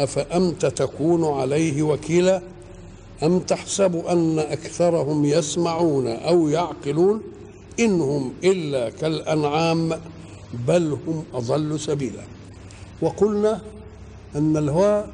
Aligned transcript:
أفأنت 0.00 0.66
تكون 0.66 1.24
عليه 1.24 1.82
وكيلا؟ 1.82 2.42
أم 3.22 3.38
تحسب 3.38 3.96
أن 3.96 4.38
أكثرهم 4.38 5.24
يسمعون 5.24 6.06
أو 6.06 6.48
يعقلون؟ 6.48 7.22
إنهم 7.80 8.32
إلا 8.44 8.90
كالأنعام 8.90 10.00
بل 10.68 10.98
هم 11.06 11.24
أضل 11.34 11.80
سبيلا. 11.80 12.22
وقلنا 13.02 13.60
أن 14.36 14.56
الهوى 14.56 15.04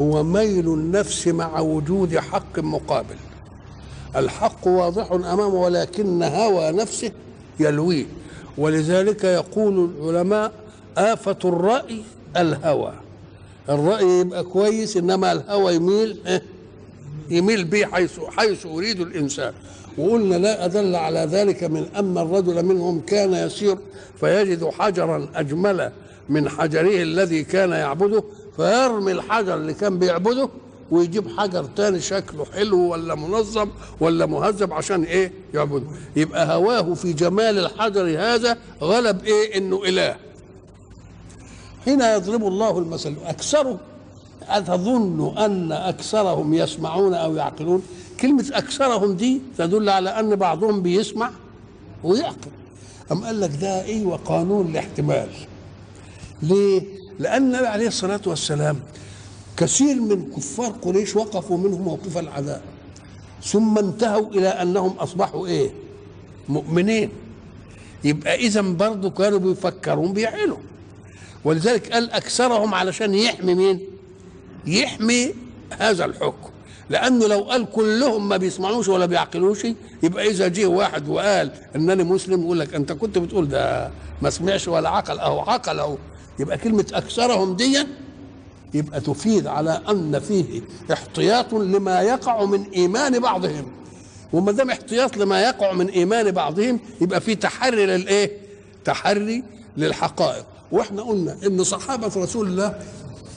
هو 0.00 0.22
ميل 0.22 0.66
النفس 0.66 1.28
مع 1.28 1.60
وجود 1.60 2.18
حق 2.18 2.58
مقابل. 2.58 3.16
الحق 4.16 4.68
واضح 4.68 5.12
أمامه 5.12 5.46
ولكن 5.46 6.22
هوى 6.22 6.72
نفسه 6.72 7.12
يلويه. 7.60 8.06
ولذلك 8.58 9.24
يقول 9.24 9.90
العلماء 10.00 10.52
آفة 10.98 11.38
الرأي 11.44 12.02
الهوى. 12.36 12.92
الرأي 13.68 14.20
يبقى 14.20 14.44
كويس 14.44 14.96
إنما 14.96 15.32
الهوى 15.32 15.74
يميل 15.74 16.16
إيه؟ 16.26 16.42
يميل 17.30 17.64
به 17.64 17.84
حيث 17.86 18.20
حيث 18.36 18.64
يريد 18.66 19.00
الإنسان. 19.00 19.52
وقلنا 19.98 20.34
لا 20.34 20.64
أدل 20.64 20.96
على 20.96 21.18
ذلك 21.20 21.64
من 21.64 21.86
أن 21.96 22.18
الرجل 22.18 22.64
منهم 22.64 23.00
كان 23.00 23.32
يسير 23.32 23.76
فيجد 24.20 24.64
حجرا 24.64 25.28
أجمل 25.34 25.92
من 26.28 26.48
حجره 26.48 27.02
الذي 27.02 27.44
كان 27.44 27.70
يعبده 27.70 28.24
فيرمي 28.56 29.12
الحجر 29.12 29.54
اللي 29.54 29.74
كان 29.74 29.98
بيعبده 29.98 30.48
ويجيب 30.90 31.28
حجر 31.38 31.64
تاني 31.76 32.00
شكله 32.00 32.44
حلو 32.44 32.78
ولا 32.92 33.14
منظم 33.14 33.68
ولا 34.00 34.26
مهذب 34.26 34.72
عشان 34.72 35.02
إيه؟ 35.02 35.32
يعبده. 35.54 35.86
يبقى 36.16 36.56
هواه 36.56 36.94
في 36.94 37.12
جمال 37.12 37.58
الحجر 37.58 38.16
هذا 38.18 38.58
غلب 38.82 39.24
إيه؟ 39.24 39.58
إنه 39.58 39.82
إله. 39.84 40.16
حين 41.84 42.00
يضرب 42.00 42.46
الله 42.46 42.78
المثل 42.78 43.14
اكثره 43.26 43.78
أتظن 44.48 45.38
أن 45.38 45.72
أكثرهم 45.72 46.54
يسمعون 46.54 47.14
أو 47.14 47.34
يعقلون؟ 47.36 47.82
كلمة 48.20 48.44
أكثرهم 48.52 49.12
دي 49.14 49.40
تدل 49.58 49.88
على 49.88 50.10
أن 50.10 50.36
بعضهم 50.36 50.82
بيسمع 50.82 51.30
ويعقل. 52.04 52.50
أم 53.12 53.24
قال 53.24 53.40
لك 53.40 53.50
ده 53.60 53.82
إيه 53.84 54.04
وقانون 54.06 54.66
الاحتمال؟ 54.66 55.28
ليه؟ 56.42 56.82
لأن 57.18 57.42
النبي 57.42 57.66
عليه 57.66 57.86
الصلاة 57.88 58.20
والسلام 58.26 58.80
كثير 59.56 60.00
من 60.00 60.30
كفار 60.36 60.70
قريش 60.82 61.16
وقفوا 61.16 61.58
منه 61.58 61.78
موقف 61.78 62.18
العداء 62.18 62.62
ثم 63.44 63.78
انتهوا 63.78 64.28
إلى 64.28 64.48
أنهم 64.48 64.90
أصبحوا 64.90 65.46
إيه؟ 65.46 65.70
مؤمنين. 66.48 67.10
يبقى 68.04 68.34
إذا 68.34 68.60
برضه 68.60 69.10
كانوا 69.10 69.38
بيفكرون 69.38 70.12
بيعقلوا. 70.12 70.56
ولذلك 71.44 71.92
قال 71.92 72.10
أكثرهم 72.12 72.74
علشان 72.74 73.14
يحمي 73.14 73.54
مين؟ 73.54 73.80
يحمي 74.66 75.34
هذا 75.78 76.04
الحكم 76.04 76.50
لأنه 76.90 77.26
لو 77.26 77.40
قال 77.40 77.70
كلهم 77.70 78.28
ما 78.28 78.36
بيسمعوش 78.36 78.88
ولا 78.88 79.06
بيعقلوش 79.06 79.66
يبقى 80.02 80.26
إذا 80.30 80.48
جه 80.48 80.66
واحد 80.66 81.08
وقال 81.08 81.52
انني 81.76 82.04
مسلم 82.04 82.40
يقول 82.42 82.60
لك 82.60 82.74
أنت 82.74 82.92
كنت 82.92 83.18
بتقول 83.18 83.48
ده 83.48 83.90
ما 84.22 84.30
سمعش 84.30 84.68
ولا 84.68 84.88
عقل 84.88 85.18
أهو 85.18 85.40
عقل 85.40 85.78
أهو 85.78 85.96
يبقى 86.38 86.58
كلمة 86.58 86.86
أكثرهم 86.92 87.56
دي 87.56 87.78
يبقى 88.74 89.00
تفيد 89.00 89.46
على 89.46 89.80
أن 89.90 90.18
فيه 90.20 90.60
احتياط 90.92 91.52
لما 91.52 92.00
يقع 92.02 92.44
من 92.44 92.64
إيمان 92.74 93.18
بعضهم 93.18 93.66
وما 94.32 94.52
دام 94.52 94.70
احتياط 94.70 95.16
لما 95.16 95.42
يقع 95.42 95.72
من 95.72 95.88
إيمان 95.88 96.30
بعضهم 96.30 96.80
يبقى 97.00 97.20
في 97.20 97.34
تحري 97.34 97.86
للإيه؟ 97.86 98.30
تحري 98.84 99.42
للحقائق 99.76 100.46
وإحنا 100.74 101.02
قلنا 101.02 101.36
ان 101.46 101.64
صحابة 101.64 102.10
رسول 102.16 102.46
الله 102.46 102.80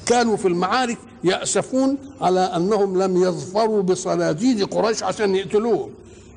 كانوا 0.05 0.37
في 0.37 0.47
المعارك 0.47 0.97
يأسفون 1.23 1.97
على 2.21 2.39
أنهم 2.39 3.01
لم 3.03 3.23
يظفروا 3.23 3.81
بصناديد 3.83 4.63
قريش 4.63 5.03
عشان 5.03 5.35
يقتلوهم. 5.35 5.89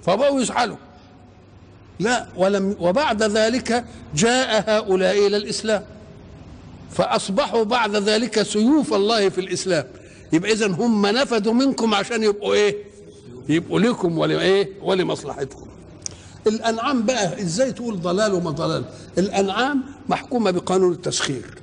فبقوا 0.02 0.40
يزعلوا. 0.40 0.76
لا 2.00 2.26
ولم 2.36 2.76
وبعد 2.80 3.22
ذلك 3.22 3.84
جاء 4.14 4.64
هؤلاء 4.70 5.26
إلى 5.26 5.36
الإسلام. 5.36 5.84
فأصبحوا 6.90 7.62
بعد 7.62 7.96
ذلك 7.96 8.42
سيوف 8.42 8.94
الله 8.94 9.28
في 9.28 9.40
الإسلام. 9.40 9.84
يبقى 10.32 10.52
إذا 10.52 10.66
هم 10.66 11.06
نفذوا 11.06 11.52
منكم 11.52 11.94
عشان 11.94 12.22
يبقوا 12.22 12.54
إيه؟ 12.54 12.76
يبقوا 13.48 13.80
لكم 13.80 14.18
ولا 14.18 14.40
إيه؟ 14.40 14.68
ولمصلحتكم. 14.82 15.66
الأنعام 16.46 17.02
بقى 17.02 17.42
إزاي 17.42 17.72
تقول 17.72 18.00
ضلال 18.00 18.32
وما 18.34 18.50
ضلال؟ 18.50 18.84
الأنعام 19.18 19.82
محكومة 20.08 20.50
بقانون 20.50 20.92
التسخير 20.92 21.58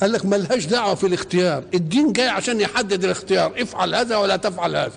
قال 0.00 0.12
لك 0.12 0.26
ملهاش 0.26 0.66
دعوة 0.66 0.94
في 0.94 1.06
الاختيار. 1.06 1.64
الدين 1.74 2.12
جاي 2.12 2.28
عشان 2.28 2.60
يحدد 2.60 3.04
الاختيار. 3.04 3.62
افعل 3.62 3.94
هذا 3.94 4.16
ولا 4.16 4.36
تفعل 4.36 4.76
هذا. 4.76 4.92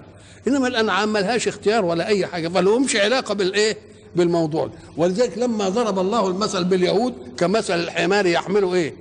إنما 0.47 0.67
الأنعام 0.67 1.13
ملهاش 1.13 1.47
اختيار 1.47 1.85
ولا 1.85 2.07
أي 2.07 2.25
حاجة 2.25 2.47
فلهمش 2.47 2.95
علاقة 2.95 3.33
بالإيه؟ 3.33 3.77
بالموضوع. 4.15 4.69
ولذلك 4.97 5.37
لما 5.37 5.69
ضرب 5.69 5.99
الله 5.99 6.27
المثل 6.27 6.63
باليهود 6.63 7.13
كمثل 7.37 7.73
الحمار 7.79 8.25
يحمله 8.25 8.73
إيه؟ 8.73 8.93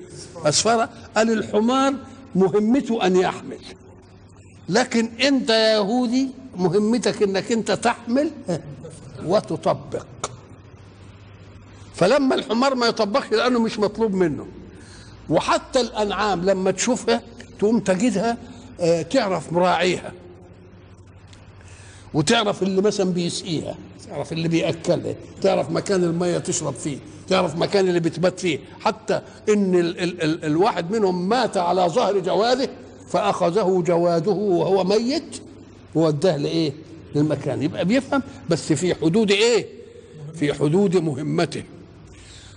أسفاره 0.44 0.88
قال 1.16 1.31
الحمار 1.32 1.94
مهمته 2.34 3.06
أن 3.06 3.16
يحمل. 3.16 3.59
لكن 4.69 5.10
أنت 5.22 5.50
يا 5.50 5.75
يهودي 5.75 6.28
مهمتك 6.56 7.22
إنك 7.22 7.53
أنت 7.53 7.71
تحمل. 7.71 8.31
وتطبق. 9.27 10.06
فلما 11.94 12.34
الحمار 12.34 12.75
ما 12.75 12.87
يطبقش 12.87 13.31
لأنه 13.33 13.59
مش 13.60 13.78
مطلوب 13.78 14.15
منه. 14.15 14.47
وحتى 15.31 15.81
الأنعام 15.81 16.44
لما 16.44 16.71
تشوفها 16.71 17.22
تقوم 17.59 17.78
تجدها 17.81 18.37
آه 18.81 19.03
تعرف 19.03 19.53
مراعيها. 19.53 20.12
وتعرف 22.15 22.62
اللي 22.62 22.83
مثلا 22.83 23.12
بيسقيها 23.12 23.75
تعرف 24.09 24.33
اللي 24.33 24.49
بيأكلها 24.49 25.15
تعرف 25.43 25.71
مكان 25.71 26.04
المية 26.04 26.39
تشرب 26.39 26.75
فيه 26.75 26.99
تعرف 27.28 27.56
مكان 27.56 27.89
اللي 27.89 28.00
بتبات 28.00 28.41
فيه. 28.41 28.59
حتى 28.81 29.21
إن 29.49 29.75
ال 29.75 30.00
ال 30.00 30.22
ال 30.22 30.44
الواحد 30.44 30.91
منهم 30.91 31.28
مات 31.28 31.56
على 31.56 31.83
ظهر 31.89 32.19
جواده 32.19 32.71
فأخذه 33.09 33.83
جواده 33.87 34.31
وهو 34.33 34.84
ميت 34.84 35.41
ووداه 35.94 36.37
لإيه؟ 36.37 36.72
للمكان. 37.14 37.62
يبقى 37.62 37.84
بيفهم 37.84 38.22
بس 38.50 38.72
في 38.72 38.94
حدود 38.94 39.30
إيه؟ 39.30 39.66
في 40.34 40.54
حدود 40.54 40.96
مهمته. 40.96 41.62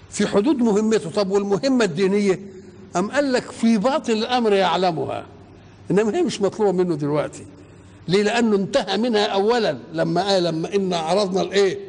في 0.09 0.27
حدود 0.27 0.55
مهمته. 0.57 1.09
طب 1.09 1.31
والمهمة 1.31 1.85
الدينية؟ 1.85 2.39
أم 2.95 3.11
قال 3.11 3.33
لك 3.33 3.51
في 3.51 3.77
باطن 3.77 4.13
الأمر 4.13 4.53
يعلمها؟ 4.53 5.25
إنما 5.91 6.16
هي 6.17 6.21
مش 6.21 6.41
مطلوبة 6.41 6.71
منه 6.71 6.95
دلوقتي. 6.95 7.45
ليه؟ 8.07 8.23
لأنه 8.23 8.55
انتهى 8.55 8.97
منها 8.97 9.25
أولا 9.25 9.77
لما 9.93 10.23
قال 10.27 10.43
لما 10.43 10.75
إنا 10.75 10.97
عرضنا 10.97 11.41
الإيه؟ 11.41 11.79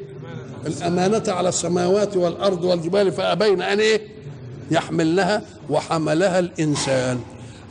الأمانة 0.67 1.23
على 1.29 1.49
السماوات 1.49 2.17
والأرض 2.17 2.65
والجبال 2.65 3.13
فأبين 3.13 3.63
أن 3.63 3.81
إيه؟ 3.81 4.01
يحملنها 4.71 5.43
وحملها 5.71 6.39
الإنسان. 6.39 7.21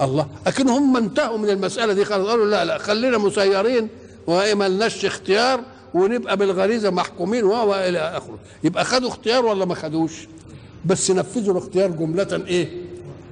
الله. 0.01 0.27
لكن 0.47 0.69
هم 0.69 0.98
انتهوا 0.98 1.38
من 1.38 1.50
المسألة 1.50 1.94
دي 1.94 2.03
قالوا 2.03 2.45
لا 2.45 2.65
لا 2.65 2.77
خلينا 2.77 3.18
مسيرين. 3.18 3.88
وما 4.27 4.69
لناش 4.69 5.06
اختيار 5.06 5.62
ونبقى 5.94 6.38
بالغريزة 6.38 6.89
محكومين 6.89 7.44
والى 7.44 8.00
آخره. 8.00 8.38
يبقى 8.63 8.86
خدوا 8.86 9.10
اختيار 9.10 9.45
ولا 9.45 9.66
ما 9.66 9.75
خدوش؟ 9.75 10.27
بس 10.86 11.12
نفذوا 11.12 11.54
الاختيار 11.54 11.92
جملة 11.92 12.44
إيه؟ 12.48 12.69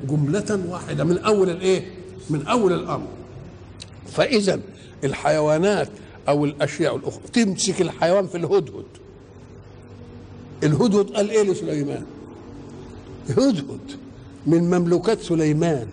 جملة 0.10 0.60
واحدة. 0.70 1.04
من 1.04 1.18
أول 1.18 1.50
الإيه؟ 1.50 1.86
من 2.30 2.48
أول 2.48 2.74
الأمر. 2.74 3.08
فإذا 4.12 4.60
الحيوانات 5.04 5.90
أو 6.30 6.46
الأشياء 6.46 6.96
الأخرى 6.96 7.22
تمسك 7.34 7.82
الحيوان 7.82 8.28
في 8.28 8.38
الهدهد. 8.38 8.86
الهدهد 10.64 11.10
قال 11.10 11.30
إيه 11.30 11.44
لسليمان؟ 11.52 12.04
هدهد 13.30 13.80
من 14.48 14.64
مملوكات 14.64 15.22
سليمان 15.22 15.88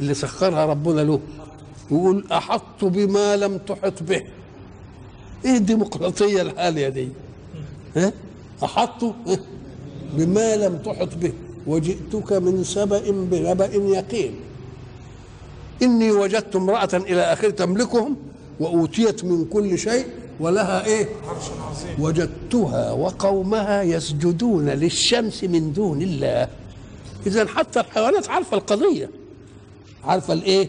اللي 0.00 0.14
سخرها 0.14 0.66
ربنا 0.66 1.00
له. 1.00 1.20
يقول 1.90 2.24
أحط 2.32 2.84
بما 2.84 3.36
لم 3.36 3.58
تحط 3.58 4.02
به. 4.02 4.22
إيه 5.44 5.56
الديمقراطية 5.56 6.42
الحالية 6.42 6.88
دي؟ 6.88 7.08
ها 7.96 8.12
احطوا 8.64 9.12
بما 10.12 10.56
لم 10.56 10.76
تحط 10.76 11.14
به. 11.14 11.32
وجئتك 11.66 12.32
من 12.32 12.64
سبأ 12.64 13.10
بنبأ 13.10 13.74
يقين. 13.74 14.34
إني 15.82 16.10
وجدت 16.10 16.56
امرأة 16.56 16.88
إلى 16.94 17.20
آخر 17.20 17.50
تملكهم 17.50 18.16
وأوتيت 18.60 19.24
من 19.24 19.44
كل 19.44 19.78
شيء 19.78 20.06
ولها 20.40 20.86
إيه؟ 20.86 21.08
وجدتها 21.98 22.92
وقومها 22.92 23.82
يسجدون 23.82 24.68
للشمس 24.68 25.44
من 25.44 25.72
دون 25.72 26.02
الله. 26.02 26.48
إذا 27.26 27.46
حتى 27.46 27.80
الحيوانات 27.80 28.28
عارفة 28.28 28.56
القضية. 28.56 29.10
عارفة 30.04 30.32
الإيه؟ 30.32 30.68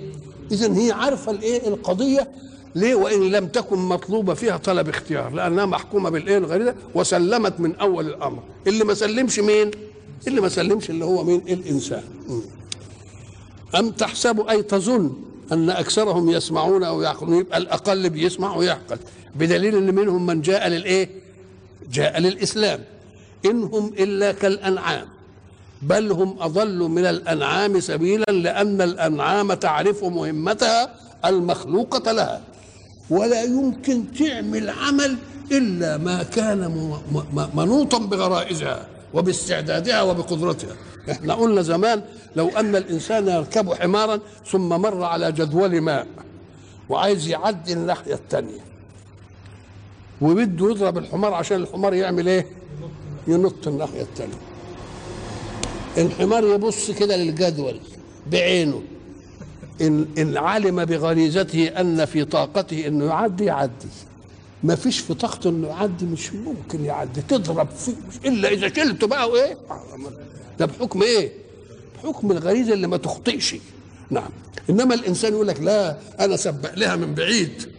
إذا 0.51 0.77
هي 0.77 0.91
عارفة 0.91 1.31
الإيه؟ 1.31 1.67
القضية. 1.67 2.31
ليه؟ 2.75 2.95
وإن 2.95 3.31
لم 3.31 3.47
تكن 3.47 3.77
مطلوبة 3.77 4.33
فيها 4.33 4.57
طلب 4.57 4.89
اختيار 4.89 5.33
لأنها 5.33 5.65
محكومة 5.65 6.09
بالإيه؟ 6.09 6.37
الغريزة. 6.37 6.75
وسلمت 6.95 7.59
من 7.59 7.75
أول 7.75 8.07
الأمر. 8.07 8.43
اللي 8.67 8.83
ما 8.83 8.93
سلمش 8.93 9.39
مين؟ 9.39 9.71
اللي 10.27 10.41
ما 10.41 10.49
سلمش 10.49 10.89
اللي 10.89 11.05
هو 11.05 11.23
مين؟ 11.23 11.41
الإنسان. 11.47 12.03
م. 12.29 12.39
أم 13.77 13.91
تحسب 13.91 14.39
أي 14.39 14.63
تظن 14.63 15.13
أن 15.51 15.69
أكثرهم 15.69 16.29
يسمعون 16.29 16.83
أو 16.83 17.01
يعقلون؟ 17.01 17.35
يبقى 17.39 17.57
الأقل 17.57 18.09
بيسمع 18.09 18.55
ويعقل. 18.55 18.97
بدليل 19.35 19.75
أن 19.75 19.95
منهم 19.95 20.25
من 20.25 20.41
جاء 20.41 20.67
للإيه؟ 20.67 21.09
جاء 21.91 22.19
للإسلام. 22.19 22.79
إنهم 23.45 23.93
إلا 23.99 24.31
كالأنعام. 24.31 25.07
بل 25.81 26.11
هم 26.11 26.35
أضل 26.39 26.79
من 26.79 27.05
الأنعام 27.05 27.79
سبيلا 27.79 28.31
لأن 28.31 28.81
الأنعام 28.81 29.53
تعرف 29.53 30.03
مهمتها 30.03 30.89
المخلوقة 31.25 32.11
لها. 32.11 32.41
ولا 33.09 33.43
يمكن 33.43 34.03
تعمل 34.19 34.69
عمل 34.69 35.17
إلا 35.51 35.97
ما 35.97 36.23
كان 36.23 36.89
منوطا 37.55 37.97
بغرائزها 37.97 38.87
وباستعدادها 39.13 40.01
وبقدرتها. 40.01 40.75
إحنا 41.11 41.33
قلنا 41.33 41.61
زمان 41.61 42.01
لو 42.35 42.47
أن 42.49 42.75
الإنسان 42.75 43.27
يركب 43.27 43.73
حمارا 43.73 44.19
ثم 44.47 44.69
مر 44.69 45.03
على 45.03 45.31
جدول 45.31 45.81
ماء 45.81 46.07
وعايز 46.89 47.27
يعدي 47.27 47.73
الناحية 47.73 48.13
الثانية 48.13 48.59
وبده 50.21 50.69
يضرب 50.69 50.97
الحمار 50.97 51.33
عشان 51.33 51.57
الحمار 51.61 51.93
يعمل 51.93 52.27
إيه؟ 52.27 52.45
ينط 53.27 53.67
الناحية 53.67 54.01
الثانية 54.01 54.33
الحمار 55.97 56.43
يبص 56.47 56.91
كده 56.91 57.17
للجدول 57.17 57.79
بعينه. 58.31 58.81
إن 59.81 60.05
إن 60.17 60.37
علم 60.37 60.85
بغريزته 60.85 61.67
أن 61.67 62.05
في 62.05 62.25
طاقته 62.25 62.87
إنه 62.87 63.05
يعدي 63.05 63.45
يعدي. 63.45 63.87
ما 64.63 64.75
فيش 64.75 64.99
في 64.99 65.13
طاقته 65.13 65.49
إنه 65.49 65.67
يعدي 65.67 66.05
مش 66.05 66.33
ممكن 66.33 66.85
يعدي. 66.85 67.21
تضرب 67.21 67.67
فيه 67.69 67.93
إلا 68.29 68.49
إذا 68.49 68.73
شلته 68.73 69.07
بقى 69.07 69.29
وإيه؟ 69.29 69.57
ده 70.59 70.65
بحكم 70.65 71.01
إيه؟ 71.03 71.31
بحكم 72.03 72.31
الغريزة 72.31 72.73
اللي 72.73 72.87
ما 72.87 72.97
تخطئش. 72.97 73.55
نعم. 74.09 74.29
إنما 74.69 74.95
الإنسان 74.95 75.33
يقول 75.33 75.47
لك 75.47 75.61
لا 75.61 75.97
أنا 76.19 76.37
سبق 76.37 76.73
لها 76.75 76.95
من 76.95 77.13
بعيد. 77.15 77.69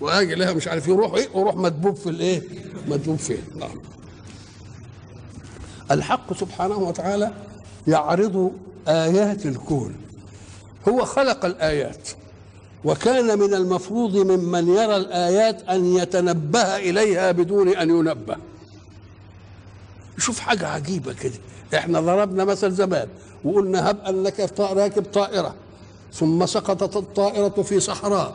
وأجي 0.00 0.34
لها 0.34 0.52
مش 0.52 0.68
عارف 0.68 0.88
يروح 0.88 1.14
إيه؟ 1.14 1.28
ويروح 1.34 1.56
مدبوب 1.56 1.96
في 1.96 2.06
الإيه؟ 2.10 2.42
مدبوب 2.88 3.16
فين؟ 3.16 3.38
نعم. 3.56 3.80
الحق 5.90 6.32
سبحانه 6.32 6.78
وتعالى 6.78 7.32
يعرض 7.88 8.52
آيات 8.88 9.46
الكون. 9.46 9.94
هو 10.88 11.04
خلق 11.04 11.44
الآيات 11.44 12.08
وكان 12.84 13.38
من 13.38 13.54
المفروض 13.54 14.16
ممن 14.16 14.68
يرى 14.68 14.96
الآيات 14.96 15.62
أن 15.62 15.96
يتنبه 15.96 16.76
إليها 16.76 17.32
بدون 17.32 17.68
أن 17.68 17.90
ينبه. 17.90 18.36
شوف 20.18 20.40
حاجة 20.40 20.68
عجيبة 20.68 21.12
كده. 21.12 21.38
إحنا 21.74 22.00
ضربنا 22.00 22.44
مثل 22.44 22.72
زمان 22.72 23.08
وقلنا 23.44 23.90
هب 23.90 24.00
أنك 24.00 24.52
راكب 24.58 25.04
طائرة 25.04 25.54
ثم 26.12 26.46
سقطت 26.46 26.96
الطائرة 26.96 27.62
في 27.62 27.80
صحراء 27.80 28.34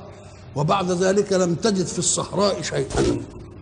وبعد 0.56 0.92
ذلك 0.92 1.34
لم 1.34 1.56
تجد 1.56 1.86
في 1.86 2.00
الصحراء 2.00 2.62
شيئا 2.62 3.22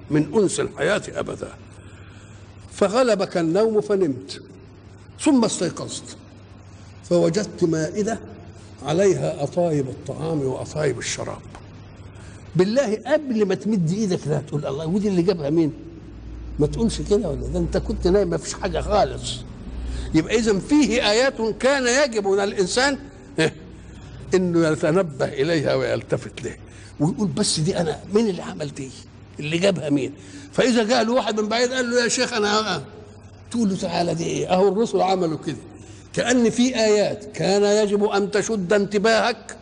من 0.10 0.33
أنس 0.33 0.60
الحياة 0.60 1.01
أبدا. 1.16 1.50
فغلبك 2.78 3.38
النوم 3.38 3.82
فنمت 3.82 4.42
ثم 5.22 5.46
استيقظت. 5.46 6.04
فوجدت 7.10 7.64
مائدة 7.64 8.20
عليها 8.86 9.44
أطايب 9.44 9.88
الطعام 9.88 10.42
وأطايب 10.42 11.00
الشراب. 11.00 11.42
بالله 12.56 12.96
قبل 13.06 13.46
ما 13.46 13.56
تمد 13.56 13.92
إيدك 13.92 14.28
لا 14.28 14.42
تقول 14.48 14.66
الله 14.66 14.86
ودي 14.88 15.08
اللي 15.08 15.22
جابها 15.22 15.50
مين؟ 15.50 15.74
ما 16.60 16.68
تقولش 16.68 17.02
كده 17.02 17.30
ولا 17.30 17.48
ده 17.48 17.60
أنت 17.60 17.78
كنت 17.78 18.08
نايم 18.08 18.30
ما 18.30 18.38
فيش 18.38 18.54
حاجة 18.54 18.82
خالص. 18.82 19.36
يبقى 20.14 20.36
إذا 20.36 20.60
فيه 20.60 21.10
آيات 21.10 21.42
كان 21.60 22.04
يجب 22.04 22.28
على 22.28 22.44
الإنسان 22.44 22.98
إيه؟ 23.40 23.54
إنه 24.34 24.68
يتنبه 24.68 25.26
إليها 25.26 25.76
ويلتفت 25.76 26.44
له 26.44 26.56
ويقول 27.00 27.28
بس 27.28 27.60
دي 27.60 27.78
أنا 27.78 28.00
مين 28.14 28.30
اللي 28.30 28.42
عمل 28.42 28.74
دي؟ 28.74 28.90
اللي 29.39 29.57
جابها 29.57 29.89
مين. 29.89 30.13
فإذا 30.51 30.84
جاء 30.84 31.04
له 31.04 31.13
واحد 31.13 31.39
من 31.39 31.48
بعيد 31.50 31.74
قال 31.74 31.89
له 31.92 32.04
يا 32.04 32.07
شيخ 32.07 32.34
أنا 32.34 32.84
تقول 33.51 33.69
له 33.69 33.75
تعالى 33.78 34.13
دي 34.16 34.24
إيه؟ 34.24 34.54
أهو 34.54 34.68
الرسل 34.68 35.01
عملوا 35.01 35.38
كده. 35.45 35.57
كأن 36.13 36.50
في 36.50 36.75
آيات 36.75 37.25
كان 37.25 37.63
يجب 37.86 38.04
أن 38.04 38.31
تشد 38.31 38.74
انتباهك 38.74 39.57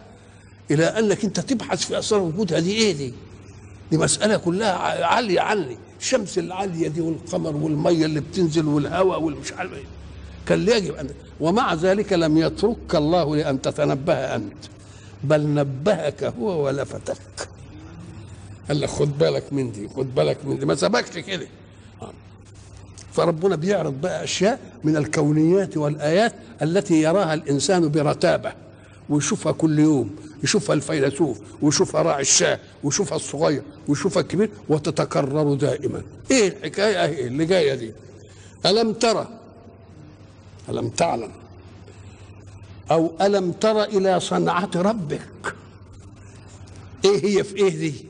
إلى 0.72 0.86
أنك 0.86 1.24
أنت 1.24 1.39
تبحث 1.39 1.86
في 1.86 2.00
أسرار 2.00 2.22
وجودها 2.22 2.60
دي 2.60 2.72
إيه 2.72 2.94
دي؟ 2.94 3.13
دي 3.92 3.98
مسألة 3.98 4.38
كلها 4.38 4.72
عالية 5.06 5.39
عني 5.42 5.78
الشمس 6.00 6.38
العالية 6.38 6.88
دي 6.88 7.01
والقمر 7.01 7.56
والمية 7.56 8.06
اللي 8.06 8.19
بتنزل 8.19 8.66
والهواء 8.66 9.21
والمش 9.21 9.54
عارف 9.54 9.74
إيه. 9.74 9.83
كان 10.48 10.68
يجب 10.68 10.95
أن 10.95 11.10
ومع 11.39 11.74
ذلك 11.74 12.13
لم 12.13 12.38
يتركك 12.38 12.95
الله 12.95 13.36
لأن 13.36 13.62
تتنبه 13.62 14.13
أنت. 14.13 14.54
بل 15.24 15.54
نبهك 15.54 16.24
هو 16.24 16.66
ولفتك. 16.66 17.50
قال 18.68 18.82
لك 18.82 18.90
خد 18.90 19.18
بالك 19.18 19.54
من 19.54 19.72
دي 19.72 19.88
خد 19.90 20.16
بالك 20.16 20.46
من 20.46 20.60
دي. 20.60 20.66
ما 20.66 20.76
سبكش 20.76 21.18
كده. 21.18 21.48
فربنا 23.14 23.56
بيعرض 23.56 24.02
بقى 24.02 24.24
أشياء 24.24 24.60
من 24.84 24.98
الكونيات 24.98 25.78
والآيات 25.78 26.34
التي 26.62 27.02
يراها 27.02 27.34
الإنسان 27.34 27.90
برتابة. 27.90 28.54
ويشوفها 29.10 29.52
كل 29.52 29.80
يوم 29.80 30.16
يشوفها 30.44 30.74
الفيلسوف 30.74 31.40
ويشوفها 31.62 32.02
راعي 32.02 32.22
الشاه 32.22 32.60
ويشوفها 32.84 33.16
الصغير 33.16 33.62
ويشوفها 33.88 34.22
الكبير 34.22 34.50
وتتكرر 34.70 35.54
دائما. 35.54 36.02
إيه 36.32 36.48
الحكاية؟ 36.48 37.04
اهي 37.04 37.28
اللي 37.28 37.46
جاية 37.46 37.76
دي؟ 37.76 37.92
ألم 38.66 38.94
ترى؟ 38.94 39.28
ألم 40.70 40.90
تعلم؟ 40.90 41.32
أو 42.92 43.12
ألم 43.22 43.52
تر 43.52 43.84
إلى 43.84 44.20
صنعه 44.20 44.70
ربك؟ 44.76 45.56
إيه 47.06 47.26
هي 47.26 47.44
في 47.44 47.56
إيه 47.56 47.69
دي؟ 47.78 48.06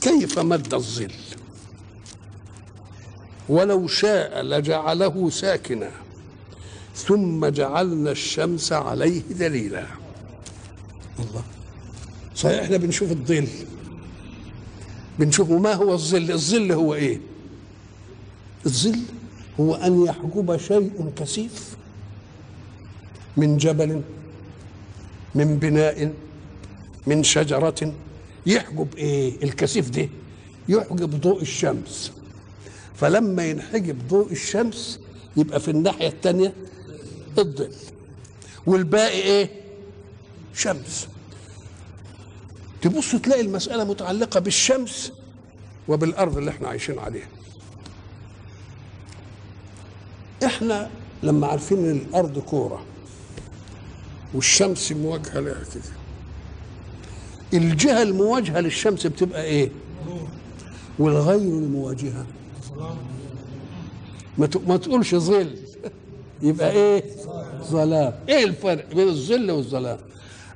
كيف 0.00 0.38
مد 0.38 0.74
الظل؟ 0.74 1.12
ولو 3.48 3.86
شاء 3.86 4.42
لجعله 4.42 5.30
ساكنا 5.30 5.90
ثم 6.94 7.46
جعلنا 7.46 8.10
الشمس 8.10 8.72
عليه 8.72 9.22
دليلا. 9.30 9.86
الله. 11.18 11.42
صحيح 12.34 12.62
إحنا 12.62 12.76
بنشوف 12.76 13.10
الظل. 13.10 13.48
بنشوف 15.18 15.50
ما 15.50 15.72
هو 15.72 15.92
الظل؟ 15.92 16.30
الظل 16.30 16.72
هو 16.72 16.94
إيه؟ 16.94 17.20
الظل 18.66 18.98
هو 19.60 19.74
أن 19.74 20.04
يحجب 20.04 20.56
شيء 20.56 21.12
كثيف 21.16 21.76
من 23.36 23.56
جبل 23.56 24.02
من 25.34 25.58
بناء 25.58 26.12
من 27.06 27.22
شجرة 27.22 27.92
يحجب 28.46 28.94
إيه؟ 28.96 29.42
الكثيف 29.44 29.90
ده 29.90 30.08
يحجب 30.68 31.20
ضوء 31.20 31.42
الشمس. 31.42 32.12
فلما 32.96 33.44
ينحجب 33.44 34.08
ضوء 34.08 34.32
الشمس 34.32 35.00
يبقى 35.36 35.60
في 35.60 35.70
الناحية 35.70 36.08
الثانية 36.08 36.54
الظل. 37.38 37.70
والباقي 38.66 39.18
إيه؟ 39.22 39.50
شمس. 40.54 41.08
تبص 42.82 43.10
تلاقي 43.16 43.40
المسألة 43.40 43.84
متعلقة 43.84 44.40
بالشمس 44.40 45.12
وبالأرض 45.88 46.38
اللي 46.38 46.50
إحنا 46.50 46.68
عايشين 46.68 46.98
عليها. 46.98 47.28
إحنا 50.44 50.90
لما 51.22 51.46
عارفين 51.46 51.78
إن 51.78 51.96
الأرض 51.96 52.38
كورة 52.38 52.84
والشمس 54.34 54.92
مواجهة 54.92 55.40
لها 55.40 55.64
كده 55.74 55.97
الجهة 57.54 58.02
المواجهة 58.02 58.60
للشمس 58.60 59.06
بتبقى 59.06 59.44
إيه؟ 59.44 59.70
والغير 60.98 61.38
المواجهة 61.58 62.26
ما 64.38 64.48
ما 64.66 64.76
تقولش 64.76 65.14
ظل. 65.14 65.56
يبقى 66.42 66.70
إيه؟ 66.72 67.04
ظلام. 67.62 68.12
إيه 68.28 68.44
الفرق 68.44 68.94
بين 68.94 69.08
الظل 69.08 69.50
والظلام؟ 69.50 69.98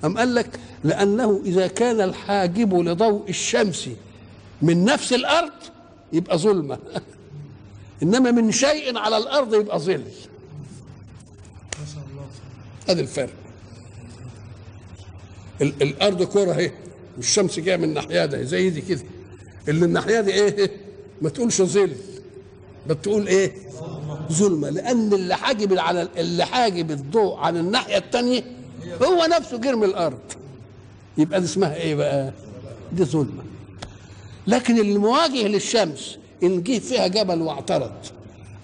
أم 0.04 0.18
قال 0.18 0.34
لك 0.34 0.60
لأنه 0.84 1.40
إذا 1.44 1.66
كان 1.66 2.00
الحاجب 2.00 2.74
لضوء 2.74 3.28
الشمس 3.28 3.88
من 4.62 4.84
نفس 4.84 5.12
الأرض 5.12 5.52
يبقى 6.12 6.38
ظلمة. 6.38 6.78
إنما 8.02 8.30
من 8.30 8.52
شيء 8.52 8.98
على 8.98 9.16
الأرض 9.16 9.54
يبقى 9.54 9.78
ظل. 9.78 10.02
هذا 12.88 13.00
الفرق. 13.00 13.32
ال- 15.62 15.82
الأرض 15.82 16.22
كره 16.22 16.52
اهي 16.52 16.70
والشمس 17.16 17.58
جاية 17.60 17.76
من 17.76 17.84
الناحية 17.84 18.24
ده 18.26 18.42
زي 18.42 18.70
دي 18.70 18.80
كده. 18.80 19.00
اللي 19.68 19.84
الناحية 19.84 20.20
دي 20.20 20.32
إيه 20.34 20.70
ما 21.22 21.28
تقولش 21.28 21.62
ظل 21.62 21.92
بتقول 22.88 23.26
إيه 23.26 23.52
ظلمة 24.32 24.70
لأن 24.70 25.12
اللي 25.12 25.36
حاجب 25.36 25.78
على 25.78 26.08
اللي 26.16 26.44
حاجب 26.44 26.90
الضوء 26.90 27.36
عن 27.36 27.56
الناحية 27.56 27.96
الثانية 27.96 28.42
هو 29.02 29.24
نفسه 29.30 29.56
جرم 29.58 29.84
الأرض. 29.84 30.18
يبقى 31.18 31.40
دي 31.40 31.46
اسمها 31.46 31.74
إيه 31.76 31.94
بقى؟ 31.94 32.32
دي 32.92 33.04
ظلمة. 33.04 33.42
لكن 34.46 34.78
المواجه 34.78 35.46
للشمس 35.48 36.16
إن 36.42 36.62
جه 36.62 36.78
فيها 36.78 37.06
جبل 37.06 37.42
واعترض 37.42 37.92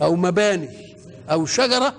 أو 0.02 0.16
مباني 0.16 0.68
أو 1.30 1.46
شجرة 1.46 1.94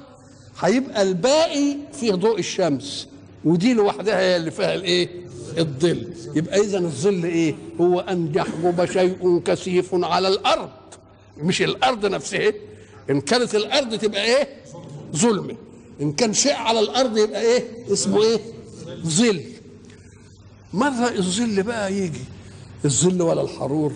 هيبقى 0.59 1.01
الباقي 1.01 1.75
فيه 1.99 2.11
ضوء 2.13 2.39
الشمس. 2.39 3.07
ودي 3.45 3.73
لوحدها 3.73 4.19
هي 4.19 4.35
اللي 4.37 4.51
فيها 4.51 4.75
الايه؟ 4.75 5.09
الظل. 5.57 6.07
يبقى 6.35 6.59
اذا 6.59 6.77
الظل 6.77 7.23
إيه؟ 7.25 7.55
هو 7.81 7.99
ان 7.99 8.31
يحجب 8.35 8.85
شيء 8.85 9.41
كثيف 9.45 9.89
على 9.93 10.27
الأرض. 10.27 10.69
مش 11.37 11.61
الأرض 11.61 12.05
نفسها. 12.05 12.53
إن 13.09 13.21
كانت 13.21 13.55
الأرض 13.55 13.95
تبقى 13.97 14.23
إيه؟ 14.25 14.47
ظلمه 15.15 15.55
إن 16.01 16.11
كان 16.11 16.33
شيء 16.33 16.53
على 16.53 16.79
الأرض 16.79 17.17
يبقى 17.17 17.41
إيه؟ 17.41 17.63
اسمه 17.93 18.23
إيه؟ 18.23 18.39
ظل. 19.05 19.41
مره 20.73 21.11
الظل 21.17 21.63
بقى 21.63 21.93
يجي؟ 21.93 22.19
الظل 22.85 23.21
ولا 23.21 23.41
الحرور؟ 23.41 23.93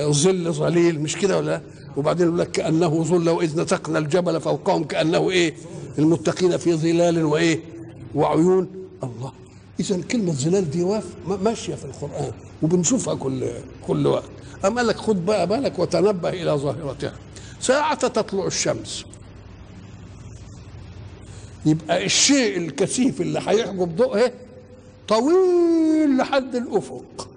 ظل 0.00 0.52
ظليل 0.52 1.00
مش 1.00 1.16
كده 1.16 1.36
ولا؟ 1.38 1.60
وبعدين 1.96 2.26
يقول 2.26 2.38
لك 2.38 2.50
كأنه 2.50 3.02
ظل 3.04 3.28
وإذ 3.28 3.60
نتقنا 3.60 3.98
الجبل 3.98 4.40
فوقهم 4.40 4.84
كأنه 4.84 5.30
إيه؟ 5.30 5.54
المتقين 5.98 6.56
في 6.56 6.74
ظلال 6.74 7.24
وإيه؟ 7.24 7.60
وعيون 8.14 8.68
الله. 9.02 9.32
اذا 9.80 10.02
كلمة 10.02 10.32
ظلال 10.32 10.70
دي 10.70 10.82
واف 10.82 11.04
ماشية 11.26 11.74
في 11.74 11.84
القرآن 11.84 12.32
وبنشوفها 12.62 13.14
كل 13.14 13.48
كل 13.86 14.06
وقت. 14.06 14.30
قال 14.62 14.86
لك 14.86 14.96
خد 14.96 15.26
بقى 15.26 15.46
بالك 15.46 15.78
وتنبه 15.78 16.28
إلى 16.28 16.50
ظاهرتها. 16.50 17.12
ساعة 17.60 17.94
تطلع 18.08 18.46
الشمس. 18.46 19.04
يبقى 21.66 22.04
الشيء 22.04 22.58
الكثيف 22.58 23.20
اللي 23.20 23.38
هيحجب 23.38 23.96
ضوءه 23.96 24.32
طويل 25.08 26.16
لحد 26.16 26.54
الأفق. 26.54 27.28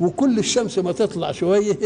وكل 0.00 0.38
الشمس 0.38 0.78
ما 0.78 0.92
تطلع 0.92 1.32
شوية 1.32 1.78